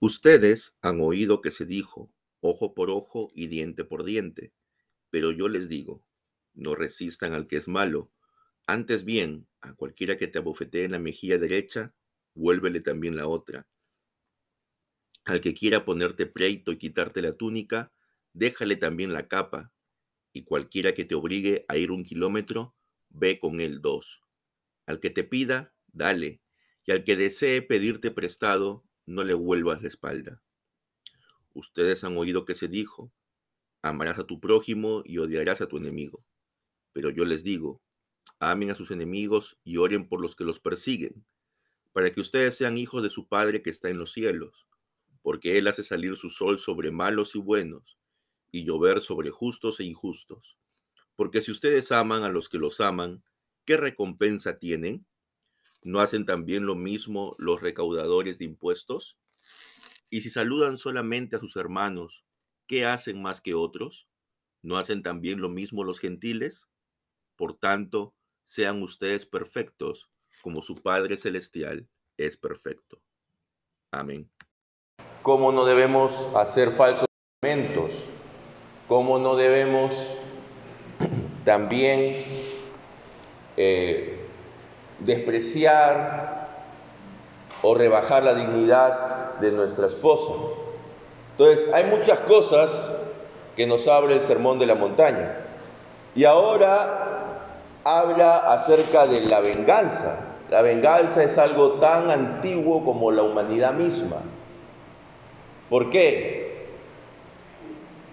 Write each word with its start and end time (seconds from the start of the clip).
Ustedes 0.00 0.74
han 0.80 1.00
oído 1.00 1.40
que 1.40 1.50
se 1.50 1.66
dijo, 1.66 2.12
ojo 2.40 2.72
por 2.74 2.90
ojo 2.90 3.30
y 3.34 3.48
diente 3.48 3.84
por 3.84 4.04
diente, 4.04 4.52
pero 5.10 5.32
yo 5.32 5.48
les 5.48 5.68
digo, 5.68 6.04
no 6.54 6.74
resistan 6.76 7.32
al 7.32 7.48
que 7.48 7.56
es 7.56 7.68
malo, 7.68 8.12
antes 8.66 9.04
bien, 9.04 9.48
a 9.60 9.74
cualquiera 9.74 10.16
que 10.16 10.28
te 10.28 10.38
abofetee 10.38 10.84
en 10.84 10.92
la 10.92 11.00
mejilla 11.00 11.38
derecha, 11.38 11.94
vuélvele 12.34 12.80
también 12.80 13.16
la 13.16 13.26
otra. 13.26 13.66
Al 15.24 15.40
que 15.40 15.54
quiera 15.54 15.84
ponerte 15.84 16.26
pleito 16.26 16.72
y 16.72 16.78
quitarte 16.78 17.22
la 17.22 17.32
túnica, 17.32 17.92
déjale 18.32 18.76
también 18.76 19.12
la 19.12 19.26
capa, 19.26 19.72
y 20.32 20.44
cualquiera 20.44 20.94
que 20.94 21.04
te 21.04 21.16
obligue 21.16 21.64
a 21.68 21.76
ir 21.76 21.90
un 21.90 22.04
kilómetro, 22.04 22.76
ve 23.08 23.38
con 23.38 23.60
él 23.60 23.80
dos. 23.80 24.22
Al 24.86 25.00
que 25.00 25.10
te 25.10 25.24
pida, 25.24 25.74
dale, 25.88 26.42
y 26.86 26.92
al 26.92 27.04
que 27.04 27.16
desee 27.16 27.62
pedirte 27.62 28.10
prestado, 28.10 28.87
no 29.08 29.24
le 29.24 29.32
vuelvas 29.32 29.80
la 29.80 29.88
espalda. 29.88 30.42
Ustedes 31.54 32.04
han 32.04 32.16
oído 32.18 32.44
que 32.44 32.54
se 32.54 32.68
dijo, 32.68 33.10
amarás 33.80 34.18
a 34.18 34.26
tu 34.26 34.38
prójimo 34.38 35.02
y 35.04 35.16
odiarás 35.16 35.62
a 35.62 35.66
tu 35.66 35.78
enemigo. 35.78 36.22
Pero 36.92 37.08
yo 37.08 37.24
les 37.24 37.42
digo, 37.42 37.80
amen 38.38 38.70
a 38.70 38.74
sus 38.74 38.90
enemigos 38.90 39.58
y 39.64 39.78
oren 39.78 40.06
por 40.06 40.20
los 40.20 40.36
que 40.36 40.44
los 40.44 40.60
persiguen, 40.60 41.24
para 41.92 42.12
que 42.12 42.20
ustedes 42.20 42.54
sean 42.54 42.76
hijos 42.76 43.02
de 43.02 43.08
su 43.08 43.26
Padre 43.26 43.62
que 43.62 43.70
está 43.70 43.88
en 43.88 43.98
los 43.98 44.12
cielos, 44.12 44.66
porque 45.22 45.56
Él 45.56 45.68
hace 45.68 45.82
salir 45.82 46.14
su 46.16 46.28
sol 46.28 46.58
sobre 46.58 46.90
malos 46.90 47.34
y 47.34 47.38
buenos, 47.38 47.96
y 48.52 48.64
llover 48.64 49.00
sobre 49.00 49.30
justos 49.30 49.80
e 49.80 49.84
injustos. 49.84 50.58
Porque 51.16 51.40
si 51.40 51.50
ustedes 51.50 51.92
aman 51.92 52.24
a 52.24 52.28
los 52.28 52.50
que 52.50 52.58
los 52.58 52.80
aman, 52.80 53.24
¿qué 53.64 53.78
recompensa 53.78 54.58
tienen? 54.58 55.06
¿No 55.82 56.00
hacen 56.00 56.26
también 56.26 56.66
lo 56.66 56.74
mismo 56.74 57.34
los 57.38 57.60
recaudadores 57.60 58.38
de 58.38 58.44
impuestos? 58.44 59.18
Y 60.10 60.22
si 60.22 60.30
saludan 60.30 60.78
solamente 60.78 61.36
a 61.36 61.40
sus 61.40 61.56
hermanos, 61.56 62.24
¿qué 62.66 62.86
hacen 62.86 63.22
más 63.22 63.40
que 63.40 63.54
otros? 63.54 64.08
¿No 64.62 64.76
hacen 64.76 65.02
también 65.02 65.40
lo 65.40 65.48
mismo 65.48 65.84
los 65.84 65.98
gentiles? 65.98 66.68
Por 67.36 67.56
tanto, 67.56 68.14
sean 68.44 68.82
ustedes 68.82 69.26
perfectos, 69.26 70.10
como 70.42 70.62
su 70.62 70.76
Padre 70.76 71.16
Celestial 71.16 71.88
es 72.16 72.36
perfecto. 72.36 73.00
Amén. 73.92 74.30
¿Cómo 75.22 75.52
no 75.52 75.64
debemos 75.64 76.26
hacer 76.34 76.70
falsos 76.70 77.06
argumentos? 77.42 78.10
¿Cómo 78.88 79.18
no 79.18 79.36
debemos 79.36 80.14
también 81.44 82.24
eh, 83.56 84.17
despreciar 85.00 86.48
o 87.62 87.74
rebajar 87.74 88.22
la 88.22 88.34
dignidad 88.34 89.34
de 89.40 89.52
nuestra 89.52 89.86
esposa. 89.86 90.32
Entonces, 91.32 91.72
hay 91.72 91.84
muchas 91.84 92.20
cosas 92.20 92.90
que 93.56 93.66
nos 93.66 93.86
habla 93.88 94.14
el 94.14 94.20
Sermón 94.20 94.58
de 94.58 94.66
la 94.66 94.74
Montaña. 94.74 95.36
Y 96.14 96.24
ahora 96.24 97.34
habla 97.84 98.38
acerca 98.38 99.06
de 99.06 99.20
la 99.22 99.40
venganza. 99.40 100.20
La 100.50 100.62
venganza 100.62 101.22
es 101.22 101.38
algo 101.38 101.72
tan 101.74 102.10
antiguo 102.10 102.84
como 102.84 103.10
la 103.10 103.22
humanidad 103.22 103.74
misma. 103.74 104.16
¿Por 105.68 105.90
qué? 105.90 106.66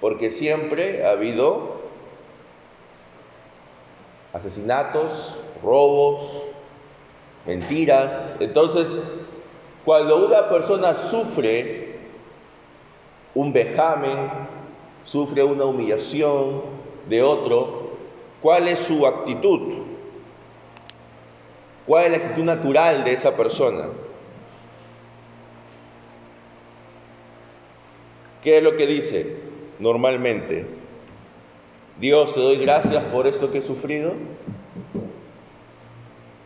Porque 0.02 0.32
siempre 0.32 1.06
ha 1.06 1.12
habido 1.12 1.76
asesinatos, 4.34 5.38
robos, 5.64 6.44
mentiras. 7.46 8.36
Entonces, 8.40 8.90
cuando 9.84 10.26
una 10.26 10.50
persona 10.50 10.96
sufre 10.96 11.96
un 13.34 13.54
vejamen, 13.54 14.30
sufre 15.04 15.44
una 15.44 15.66
humillación 15.66 16.62
de 17.08 17.22
otro, 17.22 17.92
¿cuál 18.42 18.68
es 18.68 18.80
su 18.80 19.06
actitud? 19.06 19.76
¿Cuál 21.86 22.06
es 22.06 22.12
la 22.12 22.18
actitud 22.18 22.44
natural 22.44 23.04
de 23.04 23.14
esa 23.14 23.36
persona? 23.36 23.90
¿Qué 28.42 28.58
es 28.58 28.64
lo 28.64 28.76
que 28.76 28.88
dice 28.88 29.38
normalmente? 29.80 30.66
Dios, 32.00 32.34
te 32.34 32.40
doy 32.40 32.58
gracias 32.58 33.04
por 33.06 33.28
esto 33.28 33.52
que 33.52 33.60
he 33.60 33.62
sufrido. 33.62 34.14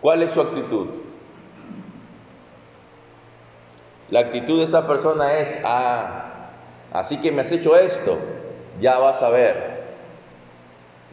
¿Cuál 0.02 0.24
es 0.24 0.32
su 0.32 0.42
actitud? 0.42 0.88
La 4.10 4.22
actitud 4.22 4.58
de 4.58 4.66
esta 4.66 4.88
persona 4.88 5.38
es, 5.40 5.58
ah, 5.64 6.52
así 6.92 7.18
que 7.18 7.32
me 7.32 7.42
has 7.42 7.52
hecho 7.52 7.76
esto, 7.76 8.18
ya 8.80 8.98
vas 8.98 9.22
a 9.22 9.30
ver, 9.30 9.84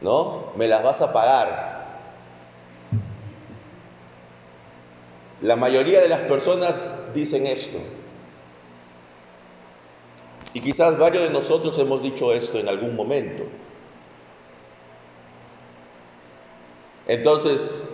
¿no? 0.01 0.47
Me 0.55 0.67
las 0.67 0.83
vas 0.83 1.01
a 1.01 1.13
pagar. 1.13 1.77
La 5.41 5.55
mayoría 5.55 6.01
de 6.01 6.09
las 6.09 6.21
personas 6.21 6.91
dicen 7.13 7.45
esto. 7.45 7.77
Y 10.53 10.61
quizás 10.61 10.97
varios 10.97 11.23
de 11.23 11.29
nosotros 11.29 11.77
hemos 11.77 12.01
dicho 12.01 12.33
esto 12.33 12.57
en 12.57 12.67
algún 12.67 12.95
momento. 12.95 13.43
Entonces, 17.05 17.87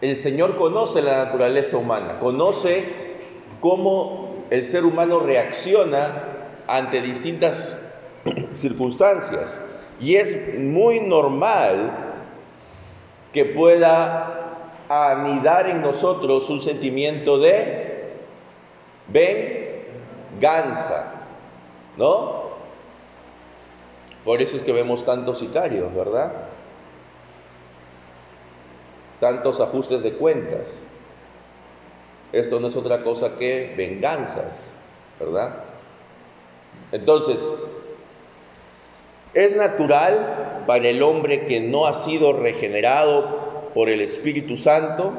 el 0.00 0.16
Señor 0.16 0.56
conoce 0.56 1.02
la 1.02 1.24
naturaleza 1.24 1.76
humana, 1.76 2.18
conoce 2.20 2.84
cómo 3.60 4.44
el 4.50 4.64
ser 4.64 4.84
humano 4.84 5.20
reacciona 5.20 6.24
ante 6.66 7.02
distintas 7.02 7.78
circunstancias. 8.54 9.58
Y 10.00 10.16
es 10.16 10.58
muy 10.58 11.00
normal 11.00 11.92
que 13.32 13.44
pueda 13.44 14.56
anidar 14.88 15.68
en 15.68 15.82
nosotros 15.82 16.48
un 16.48 16.62
sentimiento 16.62 17.38
de 17.38 18.14
venganza, 19.08 21.12
¿no? 21.96 22.40
Por 24.24 24.42
eso 24.42 24.56
es 24.56 24.62
que 24.62 24.72
vemos 24.72 25.04
tantos 25.04 25.38
sicarios, 25.38 25.94
¿verdad? 25.94 26.32
Tantos 29.20 29.60
ajustes 29.60 30.02
de 30.02 30.14
cuentas. 30.14 30.82
Esto 32.32 32.58
no 32.60 32.68
es 32.68 32.76
otra 32.76 33.02
cosa 33.02 33.36
que 33.36 33.74
venganzas, 33.76 34.72
¿verdad? 35.18 35.64
Entonces, 36.92 37.48
es 39.34 39.56
natural 39.56 40.64
para 40.66 40.88
el 40.88 41.02
hombre 41.02 41.46
que 41.46 41.60
no 41.60 41.86
ha 41.86 41.94
sido 41.94 42.32
regenerado 42.32 43.70
por 43.74 43.88
el 43.88 44.00
Espíritu 44.00 44.56
Santo 44.56 45.12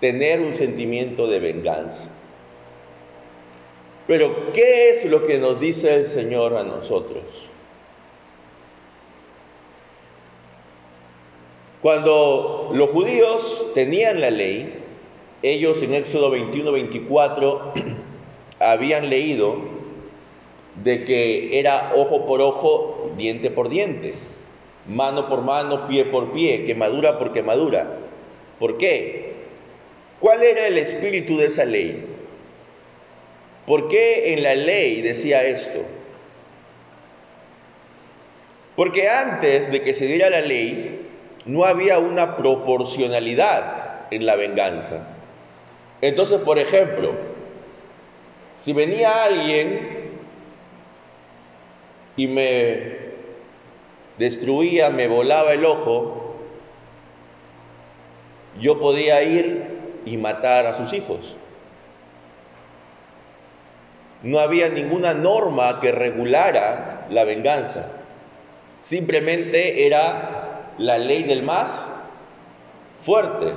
tener 0.00 0.40
un 0.40 0.54
sentimiento 0.54 1.28
de 1.28 1.40
venganza. 1.40 2.04
Pero, 4.06 4.52
¿qué 4.52 4.90
es 4.90 5.04
lo 5.04 5.26
que 5.26 5.38
nos 5.38 5.60
dice 5.60 5.94
el 5.94 6.06
Señor 6.08 6.56
a 6.56 6.64
nosotros? 6.64 7.49
Cuando 11.82 12.72
los 12.74 12.90
judíos 12.90 13.72
tenían 13.74 14.20
la 14.20 14.30
ley, 14.30 14.74
ellos 15.42 15.82
en 15.82 15.94
Éxodo 15.94 16.34
21-24 16.36 17.60
habían 18.60 19.08
leído 19.08 19.56
de 20.84 21.04
que 21.04 21.58
era 21.58 21.92
ojo 21.96 22.26
por 22.26 22.42
ojo, 22.42 23.10
diente 23.16 23.50
por 23.50 23.70
diente, 23.70 24.14
mano 24.86 25.28
por 25.28 25.40
mano, 25.40 25.88
pie 25.88 26.04
por 26.04 26.32
pie, 26.32 26.66
quemadura 26.66 27.18
por 27.18 27.32
quemadura. 27.32 27.98
¿Por 28.58 28.76
qué? 28.76 29.32
¿Cuál 30.20 30.42
era 30.42 30.66
el 30.66 30.76
espíritu 30.76 31.38
de 31.38 31.46
esa 31.46 31.64
ley? 31.64 32.04
¿Por 33.66 33.88
qué 33.88 34.34
en 34.34 34.42
la 34.42 34.54
ley 34.54 35.00
decía 35.00 35.44
esto? 35.44 35.80
Porque 38.76 39.08
antes 39.08 39.72
de 39.72 39.82
que 39.82 39.94
se 39.94 40.06
diera 40.06 40.28
la 40.28 40.42
ley, 40.42 40.99
no 41.44 41.64
había 41.64 41.98
una 41.98 42.36
proporcionalidad 42.36 44.06
en 44.10 44.26
la 44.26 44.36
venganza. 44.36 45.06
Entonces, 46.00 46.40
por 46.40 46.58
ejemplo, 46.58 47.12
si 48.56 48.72
venía 48.72 49.24
alguien 49.24 50.10
y 52.16 52.26
me 52.26 52.98
destruía, 54.18 54.90
me 54.90 55.08
volaba 55.08 55.52
el 55.52 55.64
ojo, 55.64 56.36
yo 58.60 58.78
podía 58.78 59.22
ir 59.22 59.64
y 60.04 60.16
matar 60.16 60.66
a 60.66 60.76
sus 60.76 60.92
hijos. 60.92 61.36
No 64.22 64.38
había 64.38 64.68
ninguna 64.68 65.14
norma 65.14 65.80
que 65.80 65.92
regulara 65.92 67.06
la 67.08 67.24
venganza. 67.24 67.86
Simplemente 68.82 69.86
era 69.86 70.39
la 70.78 70.98
ley 70.98 71.24
del 71.24 71.42
más 71.42 71.86
fuerte. 73.02 73.54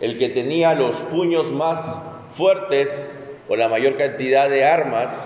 El 0.00 0.18
que 0.18 0.28
tenía 0.28 0.74
los 0.74 0.96
puños 0.96 1.50
más 1.52 2.00
fuertes 2.34 3.06
o 3.48 3.56
la 3.56 3.68
mayor 3.68 3.96
cantidad 3.96 4.48
de 4.48 4.64
armas 4.64 5.16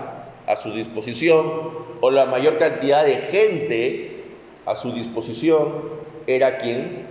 a 0.45 0.55
su 0.55 0.71
disposición 0.71 1.71
o 2.01 2.11
la 2.11 2.25
mayor 2.25 2.57
cantidad 2.57 3.05
de 3.05 3.15
gente 3.15 4.23
a 4.65 4.75
su 4.75 4.91
disposición 4.91 5.89
era 6.27 6.57
quien 6.57 7.07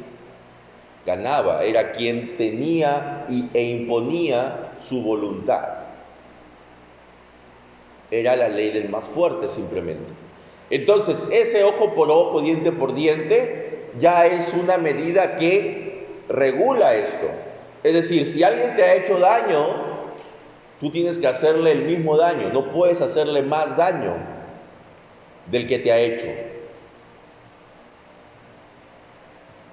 ganaba, 1.04 1.64
era 1.64 1.92
quien 1.92 2.36
tenía 2.36 3.26
e 3.54 3.62
imponía 3.62 4.72
su 4.82 5.02
voluntad. 5.02 5.64
Era 8.10 8.36
la 8.36 8.48
ley 8.48 8.70
del 8.70 8.88
más 8.88 9.04
fuerte 9.04 9.48
simplemente. 9.48 10.25
Entonces, 10.70 11.28
ese 11.30 11.64
ojo 11.64 11.94
por 11.94 12.10
ojo, 12.10 12.40
diente 12.40 12.72
por 12.72 12.94
diente, 12.94 13.90
ya 13.98 14.26
es 14.26 14.52
una 14.52 14.78
medida 14.78 15.36
que 15.36 16.06
regula 16.28 16.94
esto. 16.94 17.28
Es 17.82 17.94
decir, 17.94 18.26
si 18.26 18.42
alguien 18.42 18.74
te 18.74 18.82
ha 18.82 18.94
hecho 18.96 19.18
daño, 19.18 19.66
tú 20.80 20.90
tienes 20.90 21.18
que 21.18 21.26
hacerle 21.26 21.72
el 21.72 21.82
mismo 21.82 22.16
daño, 22.16 22.50
no 22.52 22.72
puedes 22.72 23.00
hacerle 23.00 23.42
más 23.42 23.76
daño 23.76 24.14
del 25.50 25.66
que 25.66 25.78
te 25.78 25.92
ha 25.92 25.98
hecho. 25.98 26.26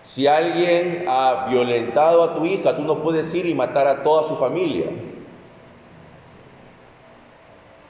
Si 0.04 0.28
alguien 0.28 1.06
ha 1.08 1.48
violentado 1.50 2.24
a 2.24 2.36
tu 2.36 2.46
hija, 2.46 2.76
tú 2.76 2.84
no 2.84 3.02
puedes 3.02 3.34
ir 3.34 3.46
y 3.46 3.54
matar 3.54 3.88
a 3.88 4.04
toda 4.04 4.28
su 4.28 4.36
familia. 4.36 4.88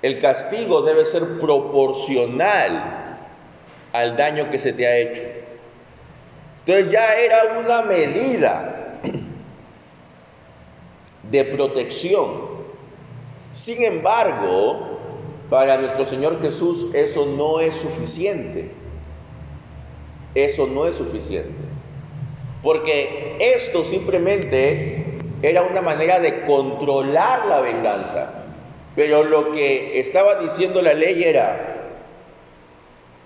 El 0.04 0.20
castigo 0.20 0.82
debe 0.82 1.06
ser 1.06 1.40
proporcional 1.40 3.18
al 3.94 4.18
daño 4.18 4.52
que 4.52 4.60
se 4.60 4.74
te 4.74 4.86
ha 4.86 4.98
hecho. 4.98 5.22
Entonces 6.66 6.92
ya 6.92 7.16
era 7.16 7.60
una 7.60 7.84
medida 7.84 9.00
de 11.32 11.46
protección. 11.46 12.54
Sin 13.54 13.82
embargo, 13.82 15.00
para 15.50 15.78
nuestro 15.78 16.06
Señor 16.06 16.42
Jesús 16.42 16.94
eso 16.94 17.26
no 17.26 17.62
es 17.62 17.74
suficiente. 17.78 18.72
Eso 20.36 20.68
no 20.68 20.86
es 20.86 20.98
suficiente. 20.98 21.64
Porque 22.62 23.38
esto 23.40 23.86
simplemente 23.86 25.18
era 25.42 25.64
una 25.64 25.82
manera 25.82 26.20
de 26.20 26.42
controlar 26.42 27.46
la 27.46 27.62
venganza. 27.62 28.43
Pero 28.95 29.24
lo 29.24 29.51
que 29.51 30.00
estaba 30.00 30.36
diciendo 30.36 30.81
la 30.81 30.94
ley 30.94 31.24
era, 31.24 31.90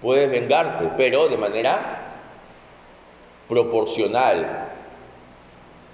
puedes 0.02 0.30
vengarte, 0.30 0.90
pero 0.98 1.28
de 1.28 1.38
manera 1.38 1.98
proporcional. 3.50 4.70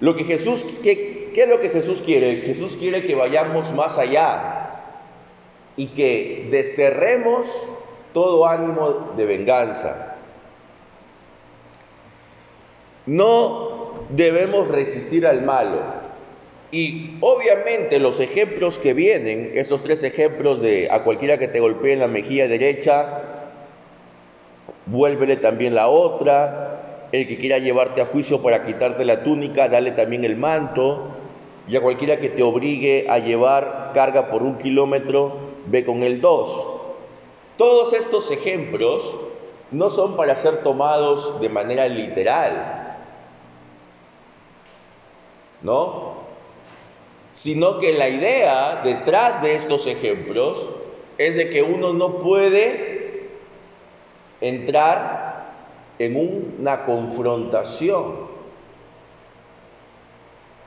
Lo 0.00 0.14
que 0.16 0.24
Jesús, 0.24 0.64
¿qué, 0.82 1.30
¿qué, 1.34 1.42
es 1.42 1.48
lo 1.48 1.60
que 1.60 1.70
Jesús 1.70 2.02
quiere? 2.02 2.42
Jesús 2.42 2.76
quiere 2.76 3.06
que 3.06 3.14
vayamos 3.14 3.72
más 3.72 3.98
allá 3.98 4.82
y 5.76 5.88
que 5.88 6.48
desterremos 6.50 7.48
todo 8.12 8.46
ánimo 8.46 9.12
de 9.16 9.26
venganza. 9.26 10.16
No 13.06 14.06
debemos 14.10 14.68
resistir 14.68 15.26
al 15.26 15.42
malo. 15.42 16.03
Y 16.74 17.18
obviamente 17.20 18.00
los 18.00 18.18
ejemplos 18.18 18.80
que 18.80 18.94
vienen, 18.94 19.52
esos 19.54 19.84
tres 19.84 20.02
ejemplos 20.02 20.60
de 20.60 20.88
a 20.90 21.04
cualquiera 21.04 21.38
que 21.38 21.46
te 21.46 21.60
golpee 21.60 21.92
en 21.92 22.00
la 22.00 22.08
mejilla 22.08 22.48
derecha, 22.48 23.22
vuélvele 24.86 25.36
también 25.36 25.76
la 25.76 25.86
otra, 25.86 27.06
el 27.12 27.28
que 27.28 27.38
quiera 27.38 27.58
llevarte 27.58 28.00
a 28.00 28.06
juicio 28.06 28.42
para 28.42 28.66
quitarte 28.66 29.04
la 29.04 29.22
túnica, 29.22 29.68
dale 29.68 29.92
también 29.92 30.24
el 30.24 30.36
manto, 30.36 31.14
y 31.68 31.76
a 31.76 31.80
cualquiera 31.80 32.16
que 32.16 32.28
te 32.28 32.42
obligue 32.42 33.06
a 33.08 33.20
llevar 33.20 33.92
carga 33.94 34.28
por 34.28 34.42
un 34.42 34.58
kilómetro, 34.58 35.36
ve 35.66 35.84
con 35.84 36.02
el 36.02 36.20
dos. 36.20 36.66
Todos 37.56 37.92
estos 37.92 38.32
ejemplos 38.32 39.14
no 39.70 39.90
son 39.90 40.16
para 40.16 40.34
ser 40.34 40.64
tomados 40.64 41.40
de 41.40 41.48
manera 41.50 41.86
literal, 41.86 42.96
¿no? 45.62 46.13
Sino 47.34 47.78
que 47.78 47.92
la 47.92 48.08
idea 48.08 48.80
detrás 48.84 49.42
de 49.42 49.56
estos 49.56 49.86
ejemplos 49.86 50.70
es 51.18 51.34
de 51.34 51.50
que 51.50 51.62
uno 51.62 51.92
no 51.92 52.18
puede 52.18 53.28
entrar 54.40 55.52
en 55.98 56.16
una 56.16 56.84
confrontación. 56.84 58.32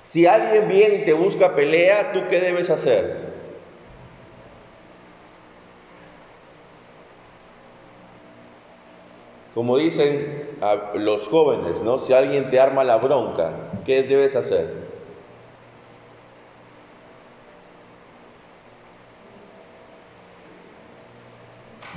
Si 0.04 0.26
alguien 0.26 0.68
viene 0.68 0.96
y 0.96 1.06
te 1.06 1.14
busca 1.14 1.56
pelea, 1.56 2.12
¿tú 2.14 2.24
qué 2.30 2.40
debes 2.40 2.70
hacer? 2.70 3.28
Como 9.54 9.78
dicen 9.78 10.50
los 10.96 11.28
jóvenes, 11.28 11.82
¿no? 11.82 12.00
Si 12.00 12.14
alguien 12.14 12.50
te 12.50 12.60
arma 12.60 12.84
la 12.84 12.98
bronca, 12.98 13.54
¿qué 13.86 14.04
debes 14.04 14.36
hacer? 14.36 14.87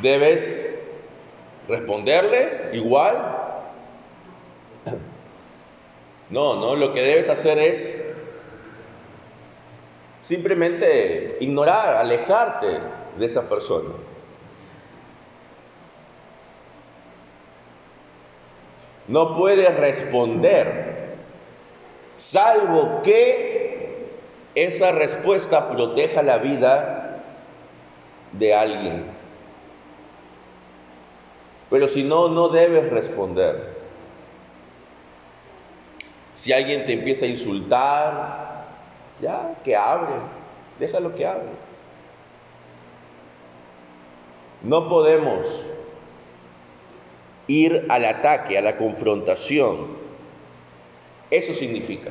Debes 0.02 0.78
responderle 1.68 2.70
igual. 2.72 3.36
No, 6.28 6.54
no, 6.54 6.76
lo 6.76 6.94
que 6.94 7.02
debes 7.02 7.28
hacer 7.28 7.58
es 7.58 8.06
simplemente 10.22 11.38
ignorar, 11.40 11.96
alejarte 11.96 12.78
de 13.18 13.26
esa 13.26 13.48
persona. 13.48 13.90
No 19.08 19.36
puedes 19.36 19.76
responder, 19.76 21.16
salvo 22.16 23.02
que 23.02 24.06
esa 24.54 24.92
respuesta 24.92 25.68
proteja 25.68 26.22
la 26.22 26.38
vida 26.38 27.22
de 28.32 28.54
alguien. 28.54 29.19
Pero 31.70 31.86
si 31.86 32.02
no, 32.02 32.28
no 32.28 32.48
debes 32.48 32.90
responder. 32.90 33.78
Si 36.34 36.52
alguien 36.52 36.84
te 36.84 36.94
empieza 36.94 37.26
a 37.26 37.28
insultar, 37.28 38.66
ya, 39.20 39.54
que 39.62 39.76
hable, 39.76 40.16
déjalo 40.80 41.14
que 41.14 41.26
hable. 41.26 41.50
No 44.62 44.88
podemos 44.88 45.46
ir 47.46 47.86
al 47.88 48.04
ataque, 48.04 48.58
a 48.58 48.62
la 48.62 48.76
confrontación. 48.76 49.98
Eso 51.30 51.54
significa. 51.54 52.10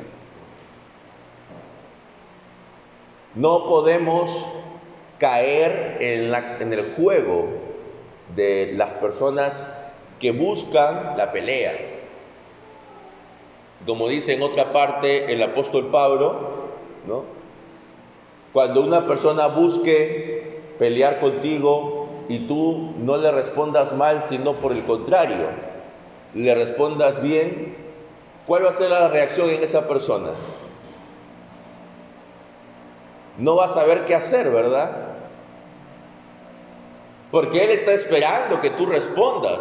No 3.36 3.65
podemos 3.65 4.50
caer 5.17 5.98
en, 6.00 6.33
en 6.62 6.74
el 6.74 6.93
juego 6.93 7.58
de 8.36 8.74
las 8.75 8.89
personas 8.91 9.65
que 10.19 10.31
buscan 10.31 11.17
la 11.17 11.31
pelea. 11.31 11.74
Como 13.86 14.07
dice 14.09 14.33
en 14.33 14.43
otra 14.43 14.74
parte 14.74 15.31
el 15.31 15.41
apóstol 15.41 15.88
Pablo, 15.88 16.69
¿no? 17.07 17.24
Cuando 18.53 18.81
una 18.81 19.05
persona 19.05 19.48
busque 19.48 20.59
pelear 20.77 21.19
contigo 21.19 22.07
y 22.27 22.48
tú 22.48 22.93
no 22.98 23.17
le 23.17 23.31
respondas 23.31 23.93
mal, 23.93 24.24
sino 24.24 24.55
por 24.55 24.71
el 24.71 24.83
contrario, 24.86 25.48
le 26.33 26.55
respondas 26.55 27.21
bien, 27.21 27.75
¿cuál 28.48 28.65
va 28.65 28.69
a 28.69 28.74
ser 28.74 28.89
la 28.89 29.07
reacción 29.07 29.50
en 29.50 29.63
esa 29.63 29.88
persona? 29.88 30.29
No 33.38 33.55
va 33.55 33.65
a 33.65 33.69
saber 33.69 34.05
qué 34.05 34.15
hacer, 34.15 34.50
¿verdad? 34.50 35.09
Porque 37.31 37.63
Él 37.63 37.71
está 37.71 37.93
esperando 37.93 38.59
que 38.59 38.71
tú 38.71 38.86
respondas, 38.86 39.59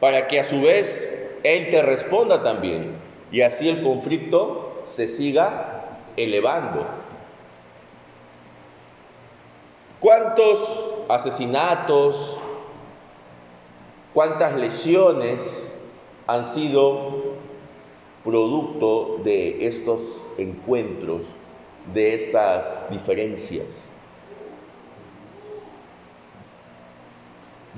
para 0.00 0.28
que 0.28 0.40
a 0.40 0.44
su 0.44 0.62
vez 0.62 1.30
Él 1.42 1.70
te 1.70 1.82
responda 1.82 2.42
también, 2.42 2.94
y 3.30 3.42
así 3.42 3.68
el 3.68 3.82
conflicto 3.82 4.82
se 4.84 5.08
siga 5.08 5.98
elevando. 6.16 6.86
¿Cuántos 10.00 10.84
asesinatos, 11.08 12.38
cuántas 14.14 14.58
lesiones 14.58 15.76
han 16.26 16.44
sido 16.44 17.34
producto 18.24 19.18
de 19.24 19.66
estos 19.66 20.22
encuentros, 20.38 21.22
de 21.92 22.14
estas 22.14 22.88
diferencias? 22.90 23.90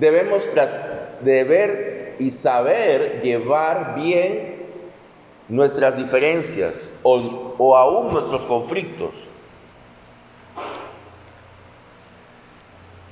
debemos 0.01 0.49
deber 1.21 2.17
y 2.19 2.31
saber 2.31 3.21
llevar 3.23 3.95
bien 3.95 4.57
nuestras 5.49 5.97
diferencias 5.97 6.91
o, 7.03 7.55
o 7.59 7.77
aún 7.77 8.13
nuestros 8.13 8.47
conflictos. 8.47 9.11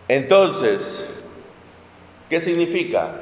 Entonces, 0.09 1.07
¿qué 2.30 2.40
significa? 2.40 3.16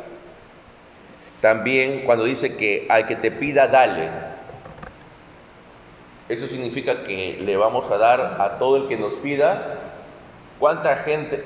También 1.41 2.03
cuando 2.07 2.25
dice 2.25 2.57
que 2.57 2.87
al 2.89 3.09
que 3.09 3.17
te 3.17 3.33
pida, 3.33 3.67
dale. 3.67 4.09
Eso 6.29 6.47
significa 6.47 7.05
que 7.05 7.39
le 7.41 7.57
vamos 7.57 7.91
a 7.91 7.99
dar 7.99 8.37
a 8.41 8.59
todo 8.59 8.77
el 8.77 8.89
que 8.89 8.97
nos 8.97 9.15
pida. 9.15 9.81
¿Cuánta 10.59 10.97
gente 10.97 11.45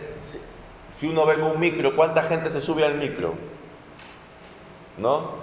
si 1.00 1.08
uno 1.08 1.24
ve 1.24 1.42
un 1.42 1.58
micro, 1.58 1.96
cuánta 1.96 2.22
gente 2.24 2.50
se 2.50 2.60
sube 2.60 2.84
al 2.84 2.96
micro? 2.96 3.34
¿No? 4.98 5.40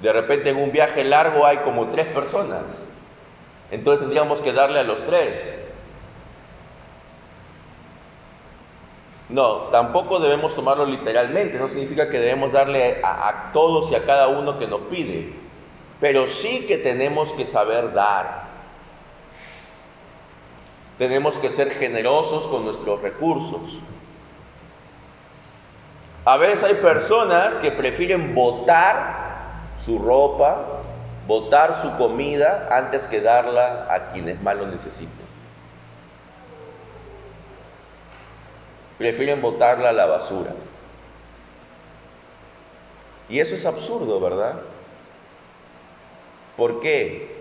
De 0.00 0.12
repente 0.12 0.50
en 0.50 0.56
un 0.56 0.72
viaje 0.72 1.04
largo 1.04 1.46
hay 1.46 1.58
como 1.58 1.86
tres 1.86 2.06
personas. 2.08 2.64
Entonces 3.70 4.00
tendríamos 4.00 4.40
que 4.40 4.52
darle 4.52 4.80
a 4.80 4.82
los 4.82 5.06
tres. 5.06 5.56
No, 9.28 9.68
tampoco 9.70 10.20
debemos 10.20 10.54
tomarlo 10.54 10.84
literalmente, 10.84 11.58
no 11.58 11.68
significa 11.68 12.10
que 12.10 12.18
debemos 12.18 12.52
darle 12.52 13.00
a, 13.02 13.50
todos 13.52 13.90
y 13.90 13.94
a 13.94 14.04
cada 14.04 14.28
uno 14.28 14.58
que 14.58 14.66
nos 14.66 14.82
pide, 14.82 15.32
pero 16.00 16.28
sí 16.28 16.66
que 16.66 16.76
tenemos 16.76 17.32
que 17.32 17.46
saber 17.46 17.94
dar. 17.94 18.43
Tenemos 20.98 21.36
que 21.38 21.50
ser 21.50 21.70
generosos 21.70 22.46
con 22.46 22.64
nuestros 22.64 23.02
recursos. 23.02 23.60
A 26.24 26.36
veces 26.36 26.62
hay 26.62 26.74
personas 26.74 27.58
que 27.58 27.70
prefieren 27.70 28.34
botar 28.34 29.52
su 29.84 29.98
ropa, 29.98 30.80
botar 31.26 31.80
su 31.82 31.96
comida 31.96 32.68
antes 32.70 33.06
que 33.06 33.20
darla 33.20 33.86
a 33.90 34.12
quienes 34.12 34.40
más 34.40 34.56
lo 34.56 34.66
necesiten. 34.66 35.24
prefieren 38.98 39.42
botarla 39.42 39.90
a 39.90 39.92
la 39.92 40.06
basura. 40.06 40.54
Y 43.28 43.40
eso 43.40 43.54
es 43.54 43.64
absurdo, 43.64 44.20
¿verdad? 44.20 44.60
¿Por 46.56 46.80
qué? 46.80 47.33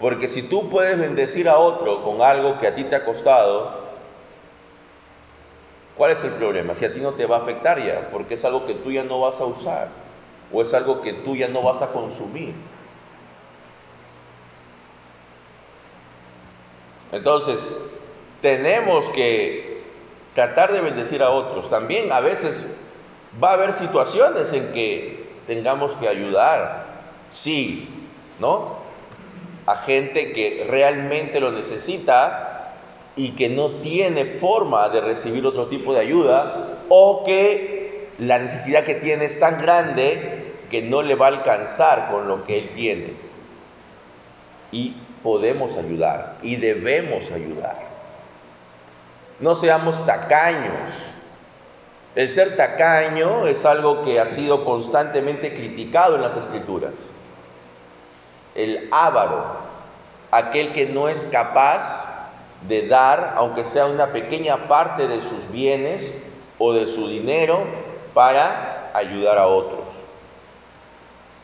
Porque 0.00 0.28
si 0.28 0.42
tú 0.42 0.68
puedes 0.68 0.98
bendecir 0.98 1.48
a 1.48 1.58
otro 1.58 2.02
con 2.02 2.20
algo 2.20 2.60
que 2.60 2.66
a 2.66 2.74
ti 2.74 2.84
te 2.84 2.96
ha 2.96 3.04
costado, 3.04 3.86
¿cuál 5.96 6.12
es 6.12 6.22
el 6.22 6.32
problema? 6.32 6.74
Si 6.74 6.84
a 6.84 6.92
ti 6.92 7.00
no 7.00 7.12
te 7.12 7.26
va 7.26 7.36
a 7.36 7.40
afectar 7.40 7.82
ya, 7.82 8.08
porque 8.12 8.34
es 8.34 8.44
algo 8.44 8.66
que 8.66 8.74
tú 8.74 8.92
ya 8.92 9.04
no 9.04 9.20
vas 9.20 9.40
a 9.40 9.44
usar 9.46 9.88
o 10.52 10.62
es 10.62 10.72
algo 10.74 11.00
que 11.00 11.12
tú 11.12 11.34
ya 11.34 11.48
no 11.48 11.62
vas 11.62 11.82
a 11.82 11.88
consumir. 11.88 12.54
Entonces, 17.12 17.68
tenemos 18.42 19.08
que 19.10 19.82
tratar 20.34 20.72
de 20.72 20.80
bendecir 20.80 21.22
a 21.22 21.30
otros. 21.30 21.70
También 21.70 22.12
a 22.12 22.20
veces 22.20 22.60
va 23.42 23.50
a 23.50 23.54
haber 23.54 23.72
situaciones 23.74 24.52
en 24.52 24.72
que 24.72 25.26
tengamos 25.46 25.92
que 25.98 26.08
ayudar, 26.08 26.84
sí, 27.30 27.88
¿no? 28.38 28.85
A 29.66 29.76
gente 29.78 30.32
que 30.32 30.66
realmente 30.68 31.40
lo 31.40 31.52
necesita 31.52 32.72
y 33.16 33.30
que 33.30 33.48
no 33.48 33.70
tiene 33.82 34.24
forma 34.24 34.88
de 34.90 35.00
recibir 35.00 35.46
otro 35.46 35.66
tipo 35.66 35.94
de 35.94 36.00
ayuda 36.00 36.78
o 36.88 37.24
que 37.24 38.08
la 38.18 38.38
necesidad 38.38 38.84
que 38.84 38.94
tiene 38.94 39.24
es 39.24 39.40
tan 39.40 39.60
grande 39.60 40.54
que 40.70 40.82
no 40.82 41.02
le 41.02 41.14
va 41.14 41.26
a 41.26 41.30
alcanzar 41.30 42.10
con 42.10 42.28
lo 42.28 42.44
que 42.44 42.58
él 42.58 42.70
tiene. 42.74 43.12
Y 44.72 44.94
podemos 45.22 45.76
ayudar 45.76 46.36
y 46.42 46.56
debemos 46.56 47.30
ayudar. 47.32 47.76
No 49.40 49.54
seamos 49.54 50.04
tacaños. 50.06 50.92
El 52.14 52.30
ser 52.30 52.56
tacaño 52.56 53.46
es 53.46 53.64
algo 53.64 54.04
que 54.04 54.18
ha 54.20 54.26
sido 54.26 54.64
constantemente 54.64 55.54
criticado 55.54 56.16
en 56.16 56.22
las 56.22 56.36
escrituras. 56.36 56.92
El 58.56 58.88
ávaro, 58.90 59.44
aquel 60.30 60.72
que 60.72 60.86
no 60.86 61.08
es 61.08 61.24
capaz 61.26 62.30
de 62.66 62.88
dar, 62.88 63.34
aunque 63.36 63.64
sea 63.64 63.86
una 63.86 64.08
pequeña 64.08 64.66
parte 64.66 65.06
de 65.06 65.20
sus 65.22 65.50
bienes 65.52 66.12
o 66.58 66.72
de 66.72 66.86
su 66.86 67.06
dinero, 67.08 67.60
para 68.14 68.90
ayudar 68.94 69.38
a 69.38 69.46
otros. 69.46 69.84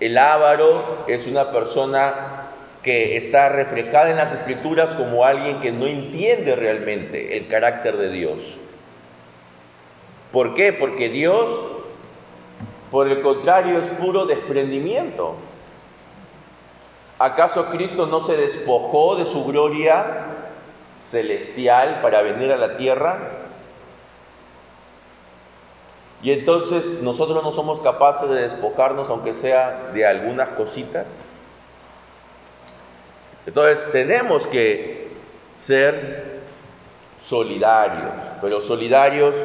El 0.00 0.16
ávaro 0.19 1.04
es 1.07 1.26
una 1.26 1.52
persona 1.52 2.49
que 2.83 3.16
está 3.16 3.50
reflejada 3.50 4.11
en 4.11 4.16
las 4.16 4.33
escrituras 4.33 4.95
como 4.95 5.25
alguien 5.25 5.61
que 5.61 5.71
no 5.71 5.87
entiende 5.87 6.57
realmente 6.57 7.37
el 7.37 7.47
carácter 7.47 7.97
de 7.97 8.11
Dios. 8.11 8.59
¿Por 10.33 10.54
qué? 10.54 10.73
Porque 10.73 11.09
Dios, 11.09 11.49
por 12.90 13.09
el 13.09 13.21
contrario, 13.23 13.78
es 13.78 13.87
puro 13.87 14.26
desprendimiento. 14.26 15.37
¿Acaso 17.22 17.66
Cristo 17.66 18.06
no 18.06 18.24
se 18.24 18.36
despojó 18.36 19.14
de 19.14 19.26
su 19.26 19.44
gloria 19.44 20.24
celestial 21.00 22.00
para 22.02 22.20
venir 22.20 22.50
a 22.50 22.56
la 22.56 22.76
tierra? 22.76 23.16
Y 26.20 26.32
entonces 26.32 27.00
nosotros 27.00 27.44
no 27.44 27.52
somos 27.52 27.78
capaces 27.78 28.28
de 28.28 28.42
despojarnos, 28.42 29.08
aunque 29.08 29.36
sea 29.36 29.90
de 29.94 30.04
algunas 30.04 30.48
cositas. 30.48 31.06
Entonces 33.46 33.86
tenemos 33.92 34.44
que 34.48 35.12
ser 35.60 36.40
solidarios, 37.22 38.14
pero 38.40 38.62
solidarios 38.62 39.36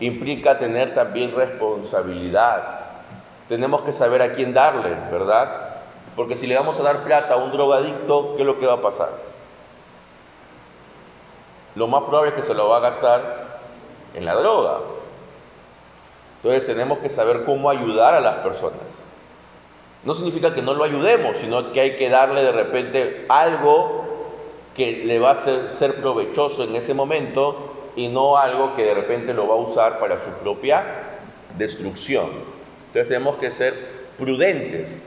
implica 0.00 0.58
tener 0.58 0.96
también 0.96 1.32
responsabilidad. 1.36 2.80
Tenemos 3.48 3.82
que 3.82 3.92
saber 3.92 4.20
a 4.20 4.32
quién 4.32 4.52
darle, 4.52 4.96
¿verdad? 5.12 5.69
Porque 6.16 6.36
si 6.36 6.46
le 6.46 6.56
vamos 6.56 6.78
a 6.78 6.82
dar 6.82 7.04
plata 7.04 7.34
a 7.34 7.36
un 7.38 7.52
drogadicto, 7.52 8.34
¿qué 8.36 8.42
es 8.42 8.46
lo 8.46 8.58
que 8.58 8.66
va 8.66 8.74
a 8.74 8.82
pasar? 8.82 9.10
Lo 11.74 11.86
más 11.86 12.02
probable 12.02 12.30
es 12.30 12.36
que 12.36 12.42
se 12.42 12.54
lo 12.54 12.68
va 12.68 12.78
a 12.78 12.80
gastar 12.80 13.60
en 14.14 14.24
la 14.24 14.34
droga. 14.34 14.78
Entonces 16.42 16.66
tenemos 16.66 16.98
que 16.98 17.10
saber 17.10 17.44
cómo 17.44 17.70
ayudar 17.70 18.14
a 18.14 18.20
las 18.20 18.36
personas. 18.36 18.80
No 20.04 20.14
significa 20.14 20.54
que 20.54 20.62
no 20.62 20.74
lo 20.74 20.84
ayudemos, 20.84 21.36
sino 21.36 21.72
que 21.72 21.80
hay 21.80 21.96
que 21.96 22.08
darle 22.08 22.42
de 22.42 22.52
repente 22.52 23.26
algo 23.28 24.04
que 24.74 25.04
le 25.04 25.18
va 25.18 25.32
a 25.32 25.36
ser, 25.36 26.00
provechoso 26.00 26.64
en 26.64 26.74
ese 26.74 26.94
momento 26.94 27.74
y 27.96 28.08
no 28.08 28.38
algo 28.38 28.74
que 28.74 28.84
de 28.84 28.94
repente 28.94 29.34
lo 29.34 29.46
va 29.46 29.54
a 29.54 29.58
usar 29.58 29.98
para 29.98 30.16
su 30.24 30.30
propia 30.42 30.82
destrucción. 31.58 32.30
Entonces 32.86 33.08
tenemos 33.08 33.36
que 33.36 33.50
ser 33.50 33.74
prudentes 34.18 35.02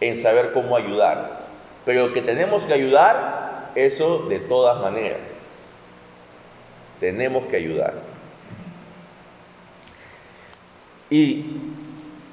en 0.00 0.18
saber 0.18 0.52
cómo 0.52 0.76
ayudar. 0.76 1.40
Pero 1.84 2.12
que 2.12 2.22
tenemos 2.22 2.64
que 2.64 2.74
ayudar, 2.74 3.70
eso 3.74 4.26
de 4.28 4.38
todas 4.38 4.80
maneras. 4.80 5.20
Tenemos 7.00 7.44
que 7.46 7.56
ayudar. 7.56 7.94
Y 11.08 11.44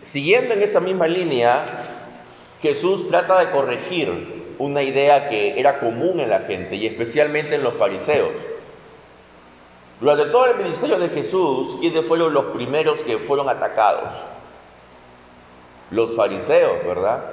Siguiendo 0.08 0.54
en 0.54 0.64
esa 0.64 0.80
misma 0.80 1.06
línea, 1.06 1.66
Jesús 2.62 3.10
trata 3.10 3.40
de 3.42 3.52
corregir 3.52 4.54
una 4.58 4.82
idea 4.82 5.28
que 5.28 5.60
era 5.60 5.80
común 5.80 6.22
en 6.22 6.30
la 6.30 6.40
gente 6.40 6.78
y 6.78 6.86
especialmente 6.86 7.56
en 7.56 7.64
los 7.64 7.74
fariseos. 7.74 8.32
Durante 10.00 10.32
todo 10.32 10.46
el 10.46 10.56
ministerio 10.56 10.98
de 10.98 11.10
Jesús, 11.10 11.76
¿quiénes 11.82 12.08
fueron 12.08 12.34
los 12.34 12.46
primeros 12.46 13.02
que 13.02 13.18
fueron 13.18 13.50
atacados? 13.50 14.14
Los 15.92 16.16
fariseos, 16.16 16.86
¿verdad? 16.86 17.26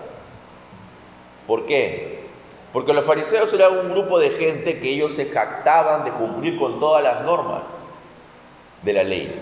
¿Por 1.47 1.67
qué? 1.67 2.25
Porque 2.73 2.93
los 2.93 3.05
fariseos 3.05 3.53
eran 3.53 3.79
un 3.79 3.93
grupo 3.93 4.19
de 4.19 4.31
gente 4.31 4.81
que 4.81 4.91
ellos 4.91 5.15
se 5.15 5.27
jactaban 5.27 6.05
de 6.05 6.11
cumplir 6.11 6.59
con 6.59 6.81
todas 6.81 7.03
las 7.03 7.23
normas 7.23 7.63
de 8.83 8.93
la 8.93 9.05
ley. 9.05 9.41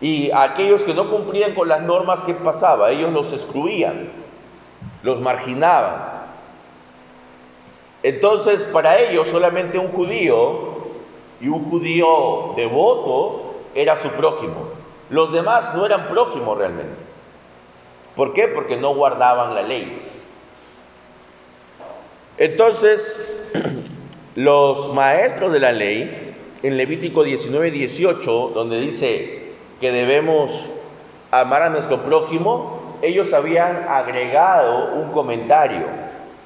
Y 0.00 0.30
aquellos 0.30 0.82
que 0.82 0.94
no 0.94 1.10
cumplían 1.10 1.54
con 1.54 1.68
las 1.68 1.82
normas, 1.82 2.22
¿qué 2.22 2.34
pasaba? 2.34 2.90
Ellos 2.90 3.12
los 3.12 3.32
excluían, 3.32 4.10
los 5.02 5.20
marginaban. 5.20 6.20
Entonces, 8.02 8.64
para 8.64 8.98
ellos 8.98 9.28
solamente 9.28 9.78
un 9.78 9.92
judío 9.92 10.70
y 11.40 11.48
un 11.48 11.68
judío 11.70 12.54
devoto 12.56 13.54
era 13.74 13.98
su 13.98 14.08
prójimo. 14.10 14.70
Los 15.10 15.32
demás 15.32 15.74
no 15.74 15.84
eran 15.84 16.08
prójimos 16.08 16.56
realmente. 16.56 16.94
¿Por 18.16 18.32
qué? 18.32 18.48
Porque 18.48 18.76
no 18.76 18.94
guardaban 18.94 19.54
la 19.54 19.62
ley. 19.62 20.09
Entonces, 22.40 23.42
los 24.34 24.94
maestros 24.94 25.52
de 25.52 25.60
la 25.60 25.72
ley, 25.72 26.34
en 26.62 26.78
Levítico 26.78 27.22
19, 27.22 27.70
18, 27.70 28.52
donde 28.54 28.80
dice, 28.80 29.52
que 29.78 29.92
debemos 29.92 30.58
amar 31.30 31.60
a 31.60 31.68
nuestro 31.68 32.02
prójimo, 32.02 32.96
ellos 33.02 33.34
habían 33.34 33.84
agregado 33.86 34.94
un 34.94 35.12
comentario, 35.12 35.82